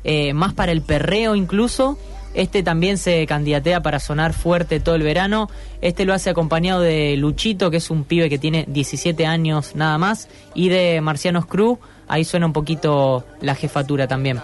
eh, 0.04 0.34
más 0.34 0.54
para 0.54 0.72
el 0.72 0.82
perreo 0.82 1.36
incluso. 1.36 1.98
Este 2.34 2.64
también 2.64 2.98
se 2.98 3.26
candidatea 3.28 3.82
para 3.82 4.00
sonar 4.00 4.34
fuerte 4.34 4.80
todo 4.80 4.96
el 4.96 5.04
verano. 5.04 5.50
Este 5.82 6.04
lo 6.06 6.14
hace 6.14 6.32
acompañado 6.32 6.82
de 6.82 7.16
Luchito, 7.16 7.70
que 7.70 7.78
es 7.78 7.92
un 7.92 8.06
pibe 8.06 8.30
que 8.30 8.40
tiene 8.40 8.66
17 8.68 9.26
años 9.26 9.76
nada 9.76 9.98
más, 9.98 10.30
y 10.56 10.70
de 10.70 11.00
Marcianos 11.02 11.46
Crew. 11.46 11.78
Ahí 12.08 12.24
suena 12.24 12.48
un 12.48 12.54
poquito 12.54 13.24
la 13.42 13.56
jefatura 13.56 14.08
también. 14.08 14.40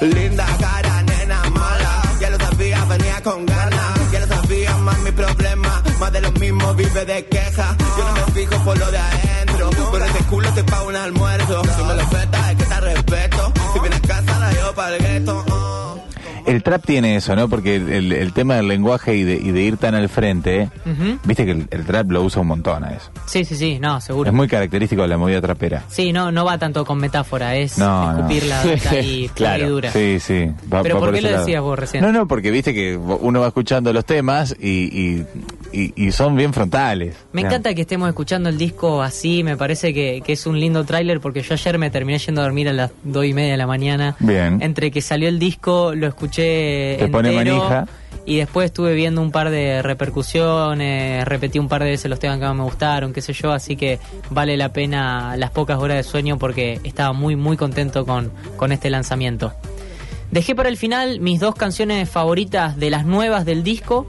Linda 0.00 0.46
cara, 0.60 1.02
nena 1.02 1.50
mala. 1.50 2.02
Ya 2.20 2.30
lo 2.30 2.38
sabía, 2.38 2.84
venía 2.84 3.22
con 3.22 3.46
ganas. 3.46 4.12
Ya 4.12 4.20
lo 4.20 4.26
sabía, 4.26 4.76
más 4.78 4.98
mi 5.00 5.12
problema. 5.12 5.53
Más 6.04 6.12
de 6.12 6.20
lo 6.20 6.32
mismo, 6.32 6.74
vive 6.74 7.04
de 7.06 7.24
queja. 7.24 7.74
Yo 7.96 8.04
no 8.04 8.12
me 8.26 8.32
fijo 8.32 8.62
por 8.62 8.78
lo 8.78 8.90
de 8.90 8.98
adentro. 8.98 9.70
Por 9.90 10.02
ese 10.02 10.24
culo 10.24 10.48
te 10.52 10.62
pago 10.64 10.88
un 10.88 10.96
almuerzo. 10.96 11.62
Si 11.64 11.82
me 11.82 11.94
lo 11.94 12.08
petas, 12.10 12.50
es 12.50 12.56
que 12.58 12.64
te 12.64 12.80
respeto. 12.80 13.52
Si 13.72 13.80
vienes 13.80 13.98
a 14.04 14.06
casa, 14.06 14.38
la 14.38 14.52
llevo 14.52 14.72
para 14.74 14.96
el 14.96 15.02
gueto. 15.02 15.44
oh. 15.50 15.74
El 16.46 16.62
trap 16.62 16.84
tiene 16.84 17.16
eso, 17.16 17.34
¿no? 17.34 17.48
Porque 17.48 17.76
el, 17.76 17.88
el- 17.90 18.12
el 18.12 18.34
tema 18.34 18.56
del 18.56 18.68
lenguaje 18.68 19.16
y 19.16 19.22
de, 19.22 19.32
y 19.36 19.50
de 19.50 19.62
ir 19.62 19.78
tan 19.78 19.94
al 19.94 20.10
frente, 20.10 20.68
Ujú. 20.84 21.18
viste 21.24 21.46
que 21.46 21.52
el, 21.52 21.66
el 21.70 21.86
trap 21.86 22.10
lo 22.10 22.22
usa 22.22 22.42
un 22.42 22.48
montón 22.48 22.84
a 22.84 22.90
eso. 22.90 23.10
Sí, 23.24 23.46
sí, 23.46 23.56
sí, 23.56 23.78
no, 23.80 23.98
seguro. 24.02 24.28
Es 24.28 24.36
muy 24.36 24.46
característico 24.46 25.00
de 25.00 25.08
la 25.08 25.16
movida 25.16 25.40
trapera. 25.40 25.84
Sí, 25.88 26.12
no, 26.12 26.30
no 26.32 26.44
va 26.44 26.58
tanto 26.58 26.84
con 26.84 26.98
metáfora, 26.98 27.56
es 27.56 27.78
No, 27.78 28.12
no. 28.12 28.18
escupir 28.18 28.44
la 28.44 28.62
data 28.62 29.00
y 29.00 29.28
Claro. 29.34 29.70
dura. 29.70 29.90
Sí, 29.90 30.20
sí. 30.20 30.50
va- 30.70 30.82
Pero 30.82 30.96
va 30.96 31.00
¿por 31.00 31.12
qué 31.12 31.18
ese 31.20 31.28
lo 31.28 31.30
lado. 31.32 31.44
decías 31.46 31.62
vos 31.62 31.78
recién? 31.78 32.02
No, 32.04 32.12
no, 32.12 32.28
porque 32.28 32.50
viste 32.50 32.74
que 32.74 32.94
uno 32.94 33.40
va 33.40 33.46
escuchando 33.46 33.90
los 33.94 34.04
temas 34.04 34.54
y, 34.60 34.68
y, 34.68 35.26
y- 35.74 35.92
y 36.06 36.12
son 36.12 36.36
bien 36.36 36.52
frontales. 36.52 37.16
Me 37.32 37.40
encanta 37.42 37.74
que 37.74 37.80
estemos 37.82 38.08
escuchando 38.08 38.48
el 38.48 38.56
disco 38.58 39.02
así, 39.02 39.42
me 39.42 39.56
parece 39.56 39.92
que, 39.92 40.22
que 40.24 40.32
es 40.34 40.46
un 40.46 40.58
lindo 40.60 40.84
tráiler 40.84 41.20
porque 41.20 41.42
yo 41.42 41.54
ayer 41.54 41.78
me 41.78 41.90
terminé 41.90 42.18
yendo 42.18 42.40
a 42.40 42.44
dormir 42.44 42.68
a 42.68 42.72
las 42.72 42.90
dos 43.02 43.24
y 43.24 43.34
media 43.34 43.52
de 43.52 43.56
la 43.58 43.66
mañana. 43.66 44.16
Bien. 44.20 44.62
Entre 44.62 44.90
que 44.90 45.00
salió 45.00 45.28
el 45.28 45.38
disco, 45.38 45.94
lo 45.94 46.06
escuché 46.06 46.96
Te 46.98 47.08
pone 47.08 47.30
entero, 47.30 47.56
manija. 47.58 47.86
y 48.26 48.36
después 48.36 48.66
estuve 48.66 48.94
viendo 48.94 49.20
un 49.20 49.30
par 49.32 49.50
de 49.50 49.82
repercusiones, 49.82 51.24
repetí 51.26 51.58
un 51.58 51.68
par 51.68 51.82
de 51.82 51.90
veces 51.90 52.08
los 52.10 52.18
temas 52.18 52.38
que 52.38 52.44
más 52.44 52.56
me 52.56 52.62
gustaron, 52.64 53.12
qué 53.12 53.20
sé 53.20 53.32
yo, 53.32 53.52
así 53.52 53.76
que 53.76 53.98
vale 54.30 54.56
la 54.56 54.72
pena 54.72 55.36
las 55.36 55.50
pocas 55.50 55.78
horas 55.78 55.96
de 55.98 56.02
sueño 56.02 56.38
porque 56.38 56.80
estaba 56.84 57.12
muy 57.12 57.36
muy 57.36 57.56
contento 57.56 58.04
con, 58.06 58.30
con 58.56 58.72
este 58.72 58.90
lanzamiento. 58.90 59.52
Dejé 60.30 60.54
para 60.54 60.68
el 60.68 60.76
final 60.76 61.20
mis 61.20 61.38
dos 61.38 61.54
canciones 61.54 62.08
favoritas 62.08 62.76
de 62.76 62.90
las 62.90 63.06
nuevas 63.06 63.44
del 63.44 63.62
disco, 63.62 64.06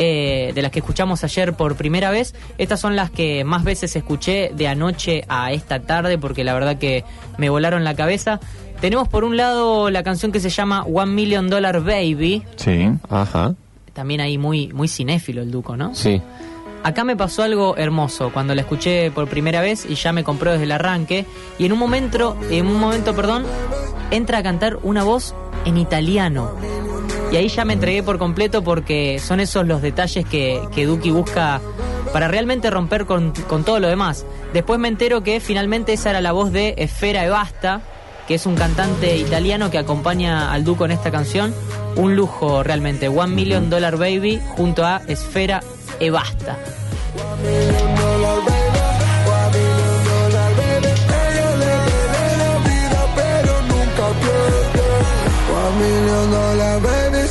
eh, 0.00 0.52
de 0.54 0.62
las 0.62 0.70
que 0.70 0.78
escuchamos 0.78 1.24
ayer 1.24 1.54
por 1.54 1.74
primera 1.74 2.10
vez. 2.12 2.32
Estas 2.56 2.78
son 2.78 2.94
las 2.94 3.10
que 3.10 3.42
más 3.42 3.64
veces 3.64 3.96
escuché 3.96 4.52
de 4.54 4.68
anoche 4.68 5.24
a 5.28 5.50
esta 5.50 5.80
tarde, 5.80 6.18
porque 6.18 6.44
la 6.44 6.54
verdad 6.54 6.78
que 6.78 7.04
me 7.36 7.50
volaron 7.50 7.82
la 7.82 7.94
cabeza. 7.94 8.38
Tenemos 8.80 9.08
por 9.08 9.24
un 9.24 9.36
lado 9.36 9.90
la 9.90 10.04
canción 10.04 10.30
que 10.30 10.38
se 10.38 10.50
llama 10.50 10.84
One 10.84 11.12
Million 11.12 11.50
Dollar 11.50 11.82
Baby. 11.82 12.44
Sí. 12.54 12.88
Ajá. 13.10 13.56
También 13.92 14.20
ahí 14.20 14.38
muy, 14.38 14.68
muy 14.68 14.86
cinéfilo 14.86 15.42
el 15.42 15.50
Duco, 15.50 15.76
¿no? 15.76 15.96
Sí. 15.96 16.22
Acá 16.84 17.02
me 17.02 17.16
pasó 17.16 17.42
algo 17.42 17.76
hermoso 17.76 18.30
cuando 18.32 18.54
la 18.54 18.60
escuché 18.60 19.10
por 19.10 19.26
primera 19.26 19.60
vez 19.60 19.84
y 19.84 19.96
ya 19.96 20.12
me 20.12 20.22
compró 20.22 20.52
desde 20.52 20.64
el 20.64 20.70
arranque. 20.70 21.26
Y 21.58 21.64
en 21.64 21.72
un 21.72 21.78
momento, 21.80 22.36
en 22.50 22.68
un 22.68 22.78
momento, 22.78 23.16
perdón, 23.16 23.44
entra 24.12 24.38
a 24.38 24.42
cantar 24.44 24.78
una 24.84 25.02
voz 25.02 25.34
en 25.64 25.76
italiano. 25.76 26.52
Y 27.30 27.36
ahí 27.36 27.48
ya 27.48 27.64
me 27.64 27.74
entregué 27.74 28.02
por 28.02 28.18
completo 28.18 28.62
porque 28.62 29.18
son 29.18 29.40
esos 29.40 29.66
los 29.66 29.82
detalles 29.82 30.24
que, 30.26 30.60
que 30.74 30.86
Duki 30.86 31.10
busca 31.10 31.60
para 32.12 32.28
realmente 32.28 32.70
romper 32.70 33.04
con, 33.04 33.32
con 33.48 33.64
todo 33.64 33.80
lo 33.80 33.88
demás. 33.88 34.24
Después 34.52 34.80
me 34.80 34.88
entero 34.88 35.22
que 35.22 35.40
finalmente 35.40 35.92
esa 35.92 36.10
era 36.10 36.20
la 36.20 36.32
voz 36.32 36.52
de 36.52 36.74
Esfera 36.78 37.24
Evasta, 37.24 37.82
que 38.26 38.34
es 38.34 38.46
un 38.46 38.56
cantante 38.56 39.16
italiano 39.16 39.70
que 39.70 39.78
acompaña 39.78 40.52
al 40.52 40.64
Duco 40.64 40.86
en 40.86 40.92
esta 40.92 41.10
canción. 41.10 41.54
Un 41.96 42.16
lujo 42.16 42.62
realmente. 42.62 43.08
One 43.08 43.34
Million 43.34 43.68
Dollar 43.68 43.96
Baby 43.96 44.40
junto 44.56 44.84
a 44.84 45.02
Esfera 45.06 45.60
Evasta. 46.00 46.56
One 55.78 55.86
million 55.86 56.30
dollar 56.30 56.82
baby, 56.82 57.24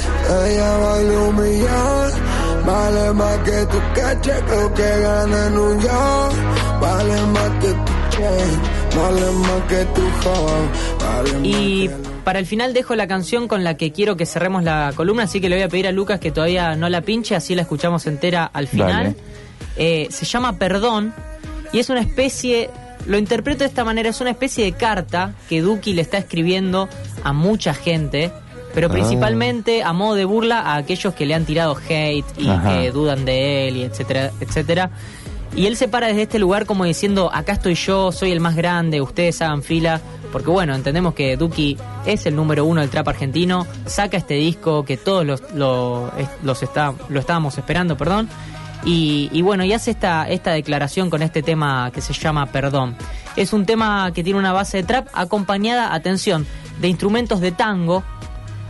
ella 0.45 0.77
vale 0.77 1.17
un 1.17 1.35
millón. 1.35 2.11
Vale 2.65 3.13
más 3.13 3.37
que 3.39 3.65
tu 3.65 3.77
caché, 3.93 4.33
creo 4.45 4.73
que 4.73 4.99
gana 5.01 5.47
en 5.47 5.57
un 5.57 5.81
York. 5.81 6.35
Vale 6.81 7.21
más 7.27 7.49
que 7.61 7.67
tu 7.67 7.93
chain, 8.09 8.61
vale 8.95 9.31
más 9.31 9.61
que 9.67 9.85
tu 9.85 10.01
home. 10.01 10.67
Vale 10.99 11.33
más 11.33 11.45
Y 11.45 11.89
para 12.23 12.39
el 12.39 12.45
final 12.45 12.73
dejo 12.73 12.95
la 12.95 13.07
canción 13.07 13.47
con 13.47 13.63
la 13.63 13.75
que 13.75 13.91
quiero 13.91 14.15
que 14.15 14.25
cerremos 14.25 14.63
la 14.63 14.93
columna, 14.95 15.23
así 15.23 15.41
que 15.41 15.49
le 15.49 15.57
voy 15.57 15.63
a 15.63 15.69
pedir 15.69 15.87
a 15.87 15.91
Lucas 15.91 16.19
que 16.19 16.31
todavía 16.31 16.75
no 16.75 16.87
la 16.87 17.01
pinche, 17.01 17.35
así 17.35 17.53
la 17.55 17.63
escuchamos 17.63 18.07
entera 18.07 18.45
al 18.45 18.67
final. 18.67 19.15
Eh, 19.75 20.07
se 20.09 20.25
llama 20.25 20.57
Perdón 20.57 21.13
y 21.73 21.79
es 21.79 21.89
una 21.89 21.99
especie, 22.01 22.69
lo 23.07 23.17
interpreto 23.17 23.59
de 23.59 23.65
esta 23.69 23.83
manera, 23.83 24.09
es 24.09 24.21
una 24.21 24.29
especie 24.31 24.63
de 24.65 24.73
carta 24.73 25.33
que 25.49 25.61
Duki 25.61 25.93
le 25.93 26.01
está 26.01 26.17
escribiendo 26.17 26.87
a 27.23 27.33
mucha 27.33 27.73
gente, 27.73 28.31
pero 28.73 28.87
Ah. 28.87 28.91
principalmente 28.91 29.83
a 29.83 29.93
modo 29.93 30.15
de 30.15 30.25
burla 30.25 30.59
a 30.59 30.75
aquellos 30.75 31.13
que 31.13 31.25
le 31.25 31.33
han 31.33 31.45
tirado 31.45 31.75
hate 31.89 32.25
y 32.37 32.47
Ajá. 32.49 32.79
que 32.81 32.91
dudan 32.91 33.25
de 33.25 33.67
él 33.67 33.77
y 33.77 33.83
etcétera, 33.83 34.31
etcétera. 34.39 34.91
Y 35.55 35.65
él 35.65 35.77
se 35.77 35.87
para 35.87 36.07
desde 36.07 36.23
este 36.23 36.37
lugar 36.39 36.65
como 36.65 36.83
diciendo, 36.83 37.31
acá 37.33 37.53
estoy 37.53 37.73
yo, 37.75 38.11
soy 38.11 38.31
el 38.31 38.39
más 38.41 38.55
grande, 38.55 39.01
ustedes 39.01 39.41
hagan 39.41 39.63
fila. 39.63 40.01
Porque 40.31 40.49
bueno, 40.49 40.75
entendemos 40.75 41.13
que 41.13 41.37
Duki 41.37 41.77
es 42.05 42.25
el 42.25 42.35
número 42.35 42.65
uno 42.65 42.81
del 42.81 42.89
trap 42.89 43.07
argentino, 43.07 43.65
saca 43.85 44.17
este 44.17 44.33
disco 44.33 44.83
que 44.83 44.97
todos 44.97 45.25
los, 45.25 45.41
lo, 45.55 46.11
es- 46.17 46.27
los 46.43 46.61
está, 46.61 46.93
lo 47.07 47.19
estábamos 47.21 47.57
esperando, 47.57 47.95
perdón. 47.97 48.27
Y, 48.86 49.41
bueno, 49.41 49.65
y 49.65 49.74
hace 49.74 49.91
esta, 49.91 50.29
esta 50.29 50.51
declaración 50.51 51.10
con 51.10 51.22
este 51.22 51.43
tema 51.43 51.91
que 51.93 52.01
se 52.01 52.13
llama 52.13 52.46
Perdón. 52.46 52.96
Es 53.36 53.51
un 53.51 53.65
tema 53.65 54.12
que 54.13 54.24
tiene 54.24 54.39
una 54.39 54.53
base 54.53 54.77
de 54.77 54.84
trap 54.84 55.07
acompañada, 55.13 55.93
atención, 55.93 56.46
de 56.79 56.88
instrumentos 56.88 57.41
de 57.41 57.51
tango, 57.51 58.03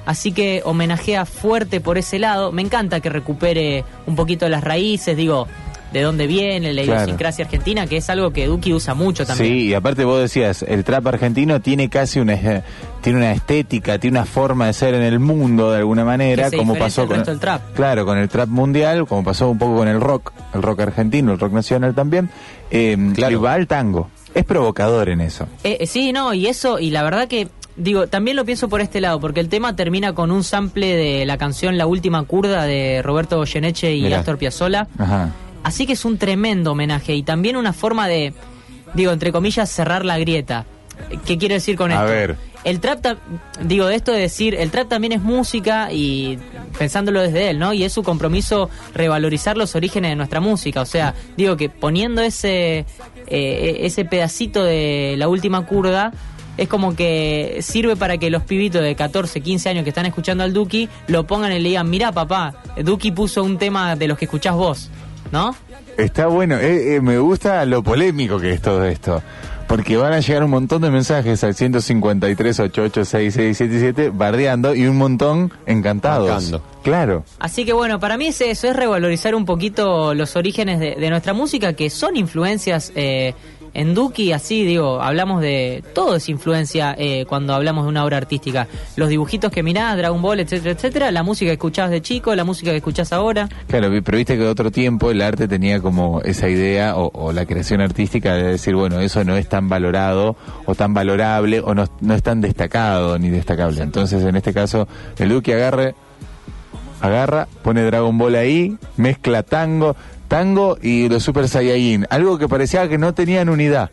Así 0.08 0.32
que 0.32 0.62
homenajea 0.64 1.26
fuerte 1.26 1.82
por 1.82 1.98
ese 1.98 2.18
lado. 2.18 2.54
Me 2.54 2.62
encanta 2.62 3.02
que 3.02 3.10
recupere 3.10 3.84
un 4.06 4.16
poquito 4.16 4.48
las 4.48 4.64
raíces, 4.64 5.18
digo, 5.18 5.50
de 5.94 6.02
dónde 6.02 6.28
viene, 6.28 6.74
la 6.74 6.84
Claro. 6.84 7.00
idiosincrasia 7.02 7.46
argentina, 7.46 7.88
que 7.88 7.98
es 7.98 8.10
algo 8.10 8.32
que 8.32 8.46
Duki 8.48 8.74
usa 8.74 8.94
mucho 8.94 9.26
también. 9.26 9.54
Sí, 9.54 9.60
y 9.68 9.74
aparte 9.74 10.04
vos 10.06 10.20
decías, 10.22 10.64
el 10.64 10.84
trap 10.84 11.08
argentino 11.08 11.62
tiene 11.62 11.90
casi 11.90 12.20
una 12.20 12.34
eh, 12.34 12.64
tiene 13.02 13.20
una 13.20 13.32
estética, 13.32 14.00
tiene 14.00 14.18
una 14.20 14.26
forma 14.26 14.68
de 14.68 14.74
ser 14.74 14.94
en 14.94 15.04
el 15.04 15.20
mundo 15.20 15.72
de 15.72 15.78
alguna 15.78 16.04
manera, 16.04 16.46
Que 16.46 16.50
se 16.52 16.58
como 16.58 16.76
pasó 16.76 17.08
con 17.08 17.24
del 17.24 17.40
trap. 17.40 17.74
Claro, 17.74 18.06
con 18.06 18.18
el 18.18 18.28
trap 18.28 18.50
mundial, 18.50 19.08
como 19.08 19.24
pasó 19.24 19.50
un 19.50 19.58
poco 19.58 19.78
con 19.78 19.88
el 19.88 20.02
rock, 20.02 20.34
el 20.54 20.62
rock 20.62 20.82
argentino, 20.82 21.32
el 21.32 21.40
rock 21.40 21.54
nacional 21.54 21.94
también, 21.96 22.30
eh, 22.72 22.98
Claro. 23.16 23.34
y 23.34 23.36
va 23.40 23.54
al 23.54 23.68
tango. 23.68 24.10
Es 24.36 24.44
provocador 24.44 25.10
en 25.10 25.22
eso. 25.22 25.48
Eh, 25.64 25.78
eh, 25.80 25.88
sí, 25.88 26.12
no, 26.12 26.34
y 26.34 26.48
eso, 26.48 26.80
y 26.80 26.90
la 26.92 27.02
verdad 27.04 27.28
que, 27.28 27.48
digo, 27.78 28.08
también 28.08 28.36
lo 28.36 28.44
pienso 28.46 28.68
por 28.68 28.82
este 28.82 29.00
lado, 29.00 29.20
porque 29.20 29.40
el 29.40 29.48
tema 29.50 29.76
termina 29.76 30.14
con 30.14 30.30
un 30.32 30.44
sample 30.44 30.96
de 30.96 31.26
la 31.26 31.38
canción 31.38 31.78
La 31.78 31.88
Última 31.88 32.22
Curda 32.24 32.64
de 32.66 33.02
Roberto 33.04 33.38
Goyeneche 33.38 33.96
y 33.96 34.02
Mirá. 34.04 34.20
Astor 34.20 34.38
Piazzolla. 34.38 34.88
Ajá. 35.00 35.30
Así 35.68 35.86
que 35.86 35.94
es 35.94 36.06
un 36.06 36.18
tremendo 36.18 36.72
homenaje 36.72 37.14
y 37.14 37.24
también 37.24 37.58
una 37.58 37.74
forma 37.74 38.08
de, 38.08 38.34
digo, 38.94 39.12
entre 39.12 39.34
comillas, 39.34 39.70
cerrar 39.70 40.06
la 40.06 40.18
grieta. 40.18 40.66
¿Qué 41.26 41.38
quiero 41.38 41.56
decir 41.56 41.76
con 41.76 41.92
A 41.92 41.96
esto? 41.96 42.06
ver. 42.08 42.38
El 42.64 42.80
trap, 42.80 43.06
digo, 43.64 43.86
de 43.86 43.96
esto 43.96 44.14
de 44.14 44.22
decir, 44.22 44.56
el 44.56 44.72
trap 44.72 44.88
también 44.88 45.12
es 45.12 45.22
música 45.22 45.90
y 45.92 46.40
pensándolo 46.80 47.22
desde 47.22 47.50
él, 47.50 47.60
¿no? 47.60 47.74
Y 47.74 47.84
es 47.84 47.92
su 47.92 48.02
compromiso 48.02 48.70
revalorizar 48.94 49.58
los 49.58 49.76
orígenes 49.76 50.12
de 50.12 50.16
nuestra 50.16 50.40
música. 50.40 50.80
O 50.80 50.86
sea, 50.86 51.14
digo 51.36 51.58
que 51.58 51.68
poniendo 51.68 52.22
ese, 52.22 52.86
eh, 53.28 53.78
ese 53.82 54.06
pedacito 54.06 54.64
de 54.64 55.16
la 55.18 55.28
última 55.28 55.66
curda, 55.66 56.14
es 56.56 56.70
como 56.70 56.96
que 56.96 57.58
sirve 57.62 57.98
para 57.98 58.18
que 58.18 58.30
los 58.30 58.44
pibitos 58.44 58.82
de 58.82 58.96
14, 58.96 59.42
15 59.42 59.68
años 59.68 59.84
que 59.84 59.90
están 59.90 60.06
escuchando 60.06 60.46
al 60.46 60.54
Duki 60.54 60.88
lo 61.08 61.28
pongan 61.28 61.52
y 61.52 61.60
le 61.60 61.68
digan, 61.70 61.90
mira 61.90 62.14
papá, 62.14 62.54
Duki 62.78 63.12
puso 63.12 63.44
un 63.44 63.58
tema 63.58 63.98
de 63.98 64.08
los 64.08 64.18
que 64.18 64.26
escuchás 64.26 64.56
vos, 64.56 64.90
¿no? 65.32 65.56
Está 65.98 66.28
bueno, 66.28 66.56
eh, 66.58 66.96
eh, 66.96 67.02
me 67.02 67.18
gusta 67.18 67.66
lo 67.66 67.84
polémico 67.84 68.40
que 68.40 68.54
es 68.54 68.62
todo 68.62 68.84
esto. 68.86 69.22
Porque 69.68 69.98
van 69.98 70.14
a 70.14 70.20
llegar 70.22 70.46
un 70.46 70.52
montón 70.52 70.82
de 70.82 70.90
mensajes 70.90 71.44
al 71.44 71.54
153 71.54 72.60
886677 72.62 74.12
bardeando 74.14 74.74
y 74.74 74.88
un 74.88 74.98
montón 74.98 75.52
encantados. 75.66 76.56
Claro. 76.84 77.26
Así 77.40 77.66
que 77.66 77.74
bueno, 77.74 78.00
para 78.00 78.16
mí 78.18 78.28
es 78.28 78.40
eso, 78.40 78.70
es 78.70 78.76
revalorizar 78.78 79.36
un 79.36 79.44
poquito 79.44 80.14
los 80.14 80.38
orígenes 80.38 80.80
de, 80.80 80.96
de 80.96 81.10
nuestra 81.10 81.34
música, 81.34 81.74
que 81.74 81.90
son 81.90 82.16
influencias 82.16 82.94
eh, 82.96 83.34
en 83.74 83.94
Duki, 83.94 84.32
así 84.32 84.64
digo, 84.64 85.02
hablamos 85.02 85.42
de, 85.42 85.84
todo 85.94 86.16
es 86.16 86.30
influencia 86.30 86.96
eh, 86.98 87.26
cuando 87.28 87.54
hablamos 87.54 87.86
de 87.86 87.90
una 87.90 88.06
obra 88.06 88.18
artística. 88.18 88.68
Los 88.96 89.10
dibujitos 89.10 89.52
que 89.52 89.64
mirás, 89.64 89.98
Dragon 89.98 90.22
Ball, 90.22 90.40
etcétera, 90.40 90.72
etcétera, 90.72 91.12
la 91.12 91.24
música 91.24 91.50
que 91.50 91.54
escuchabas 91.54 91.92
de 91.92 92.02
chico, 92.02 92.34
la 92.36 92.44
música 92.44 92.72
que 92.72 92.78
escuchás 92.78 93.14
ahora. 93.14 93.50
Claro, 93.68 93.90
pero 94.04 94.18
viste 94.18 94.36
que 94.38 94.44
de 94.44 94.50
otro 94.50 94.72
tiempo 94.72 95.12
el 95.12 95.22
arte 95.22 95.48
tenía 95.48 95.80
como 95.82 96.22
esa 96.22 96.50
idea 96.50 96.96
o, 96.96 97.32
la 97.32 97.46
creación 97.46 97.82
artística 97.82 98.34
de 98.34 98.44
decir, 98.44 98.76
bueno, 98.76 99.00
eso 99.00 99.24
no 99.24 99.36
es 99.36 99.48
tan 99.48 99.70
valorado 99.70 100.36
o 100.66 100.76
tan 100.76 100.94
valorable 100.94 101.60
o 101.60 101.76
no, 101.76 101.86
no 102.02 102.14
es 102.14 102.24
tan 102.24 102.42
destacado 102.42 103.20
ni 103.20 103.30
destacable. 103.30 103.82
Entonces, 103.82 104.24
en 104.24 104.36
este 104.36 104.54
caso, 104.54 104.88
el 105.18 105.30
Duque 105.30 105.54
agarre, 105.54 105.96
agarra, 107.02 107.48
pone 107.64 107.84
Dragon 107.84 108.18
Ball 108.18 108.36
ahí, 108.36 108.78
mezcla 108.96 109.44
tango, 109.44 109.96
tango 110.28 110.78
y 110.82 111.10
los 111.10 111.24
Super 111.24 111.48
Saiyajin. 111.48 112.06
Algo 112.10 112.38
que 112.38 112.48
parecía 112.48 112.88
que 112.88 112.98
no 112.98 113.14
tenían 113.14 113.50
unidad. 113.50 113.90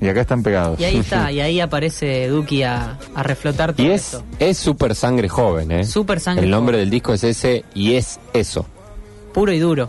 Y 0.00 0.08
acá 0.08 0.20
están 0.20 0.42
pegados. 0.42 0.78
Y 0.78 0.84
ahí 0.84 0.98
está, 0.98 1.32
y 1.32 1.40
ahí 1.40 1.60
aparece 1.60 2.28
Duki 2.28 2.62
a, 2.64 2.98
a 3.14 3.22
reflotar 3.22 3.72
todo 3.72 3.86
Y 3.86 3.90
es, 3.90 4.14
esto. 4.14 4.24
es 4.38 4.58
super 4.58 4.94
sangre 4.94 5.28
joven, 5.28 5.70
¿eh? 5.70 5.84
Super 5.84 6.20
sangre 6.20 6.44
El 6.44 6.50
nombre 6.50 6.74
joven. 6.74 6.80
del 6.82 6.90
disco 6.90 7.14
es 7.14 7.24
ese 7.24 7.64
y 7.74 7.94
es 7.94 8.20
eso. 8.34 8.66
Puro 9.32 9.52
y 9.52 9.58
duro. 9.58 9.88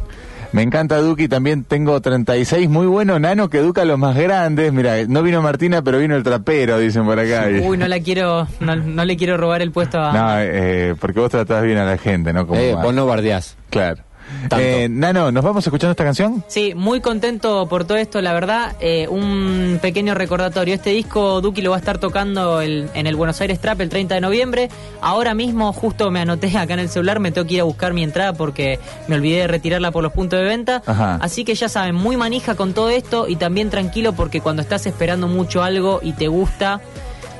Me 0.53 0.61
encanta 0.61 0.97
Duki, 0.99 1.27
también 1.27 1.65
tengo 1.65 1.99
36, 1.99 2.69
muy 2.69 2.87
bueno, 2.87 3.19
Nano 3.19 3.49
que 3.49 3.57
educa 3.57 3.81
a 3.81 3.85
los 3.85 3.99
más 3.99 4.15
grandes. 4.15 4.71
Mira, 4.71 5.03
no 5.05 5.21
vino 5.21 5.41
Martina, 5.41 5.81
pero 5.81 5.99
vino 5.99 6.15
el 6.15 6.23
trapero, 6.23 6.79
dicen 6.79 7.03
por 7.03 7.19
acá. 7.19 7.47
Uy, 7.63 7.77
no 7.77 7.85
la 7.89 7.99
quiero, 7.99 8.47
no, 8.61 8.77
no 8.77 9.03
le 9.03 9.17
quiero 9.17 9.35
robar 9.35 9.61
el 9.61 9.71
puesto 9.71 9.99
a... 9.99 10.13
No, 10.13 10.39
eh, 10.39 10.95
porque 10.97 11.19
vos 11.19 11.29
tratás 11.29 11.63
bien 11.65 11.77
a 11.79 11.85
la 11.85 11.97
gente, 11.97 12.31
¿no? 12.31 12.47
Como 12.47 12.59
Eh, 12.61 12.73
vos 12.75 12.93
no 12.93 13.05
bardeás. 13.05 13.57
Claro. 13.69 14.03
Tanto. 14.49 14.57
Eh, 14.59 14.87
Nano, 14.89 15.31
¿nos 15.31 15.43
vamos 15.43 15.65
escuchando 15.65 15.91
esta 15.91 16.03
canción? 16.03 16.43
Sí, 16.47 16.73
muy 16.75 17.01
contento 17.01 17.67
por 17.67 17.85
todo 17.85 17.97
esto, 17.97 18.21
la 18.21 18.33
verdad. 18.33 18.75
Eh, 18.79 19.07
un 19.09 19.79
pequeño 19.81 20.13
recordatorio. 20.15 20.73
Este 20.75 20.91
disco 20.91 21.41
Duki 21.41 21.61
lo 21.61 21.71
va 21.71 21.77
a 21.77 21.79
estar 21.79 21.97
tocando 21.97 22.61
el- 22.61 22.89
en 22.93 23.07
el 23.07 23.15
Buenos 23.15 23.39
Aires 23.41 23.59
Trap 23.59 23.81
el 23.81 23.89
30 23.89 24.15
de 24.15 24.21
noviembre. 24.21 24.69
Ahora 25.01 25.33
mismo, 25.33 25.71
justo 25.73 26.11
me 26.11 26.19
anoté 26.19 26.55
acá 26.57 26.73
en 26.73 26.79
el 26.81 26.89
celular, 26.89 27.19
me 27.19 27.31
tengo 27.31 27.47
que 27.47 27.55
ir 27.55 27.61
a 27.61 27.65
buscar 27.65 27.93
mi 27.93 28.03
entrada 28.03 28.33
porque 28.33 28.79
me 29.07 29.15
olvidé 29.15 29.39
de 29.41 29.47
retirarla 29.47 29.91
por 29.91 30.03
los 30.03 30.11
puntos 30.13 30.39
de 30.39 30.45
venta. 30.45 30.81
Ajá. 30.85 31.15
Así 31.21 31.43
que 31.45 31.55
ya 31.55 31.69
saben, 31.69 31.95
muy 31.95 32.17
manija 32.17 32.55
con 32.55 32.73
todo 32.73 32.89
esto 32.89 33.27
y 33.27 33.35
también 33.37 33.69
tranquilo 33.69 34.13
porque 34.13 34.41
cuando 34.41 34.61
estás 34.61 34.85
esperando 34.85 35.27
mucho 35.27 35.63
algo 35.63 35.99
y 36.03 36.13
te 36.13 36.27
gusta, 36.27 36.81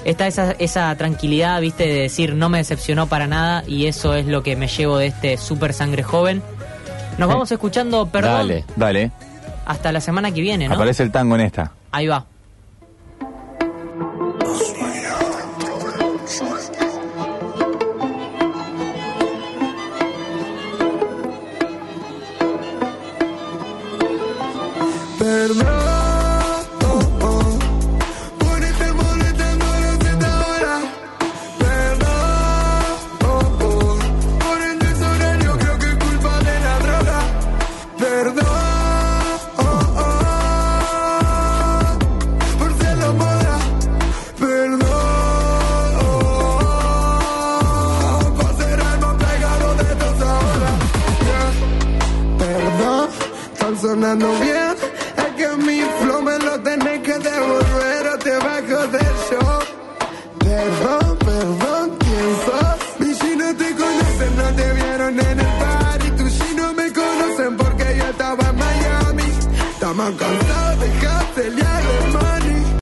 está 0.05 0.27
esa, 0.27 0.51
esa 0.53 0.95
tranquilidad, 0.95 1.59
viste, 1.59 1.85
de 1.87 2.01
decir 2.03 2.33
no 2.35 2.49
me 2.49 2.59
decepcionó 2.59 3.07
para 3.07 3.27
nada 3.27 3.63
y 3.67 3.87
eso 3.87 4.13
es 4.13 4.25
lo 4.25 4.41
que 4.43 4.55
me 4.55 4.67
llevo 4.67 4.97
de 4.97 5.07
este 5.07 5.37
super 5.37 5.73
sangre 5.73 6.03
joven. 6.03 6.41
Nos 7.17 7.27
vamos 7.27 7.51
escuchando, 7.51 8.05
perdón, 8.07 8.33
Dale. 8.33 8.65
Dale, 8.75 9.11
hasta 9.65 9.91
la 9.91 10.01
semana 10.01 10.31
que 10.31 10.41
viene, 10.41 10.67
¿no? 10.67 10.75
aparece 10.75 11.03
el 11.03 11.11
tango 11.11 11.35
en 11.35 11.41
esta. 11.41 11.71
Ahí 11.91 12.07
va. 12.07 12.25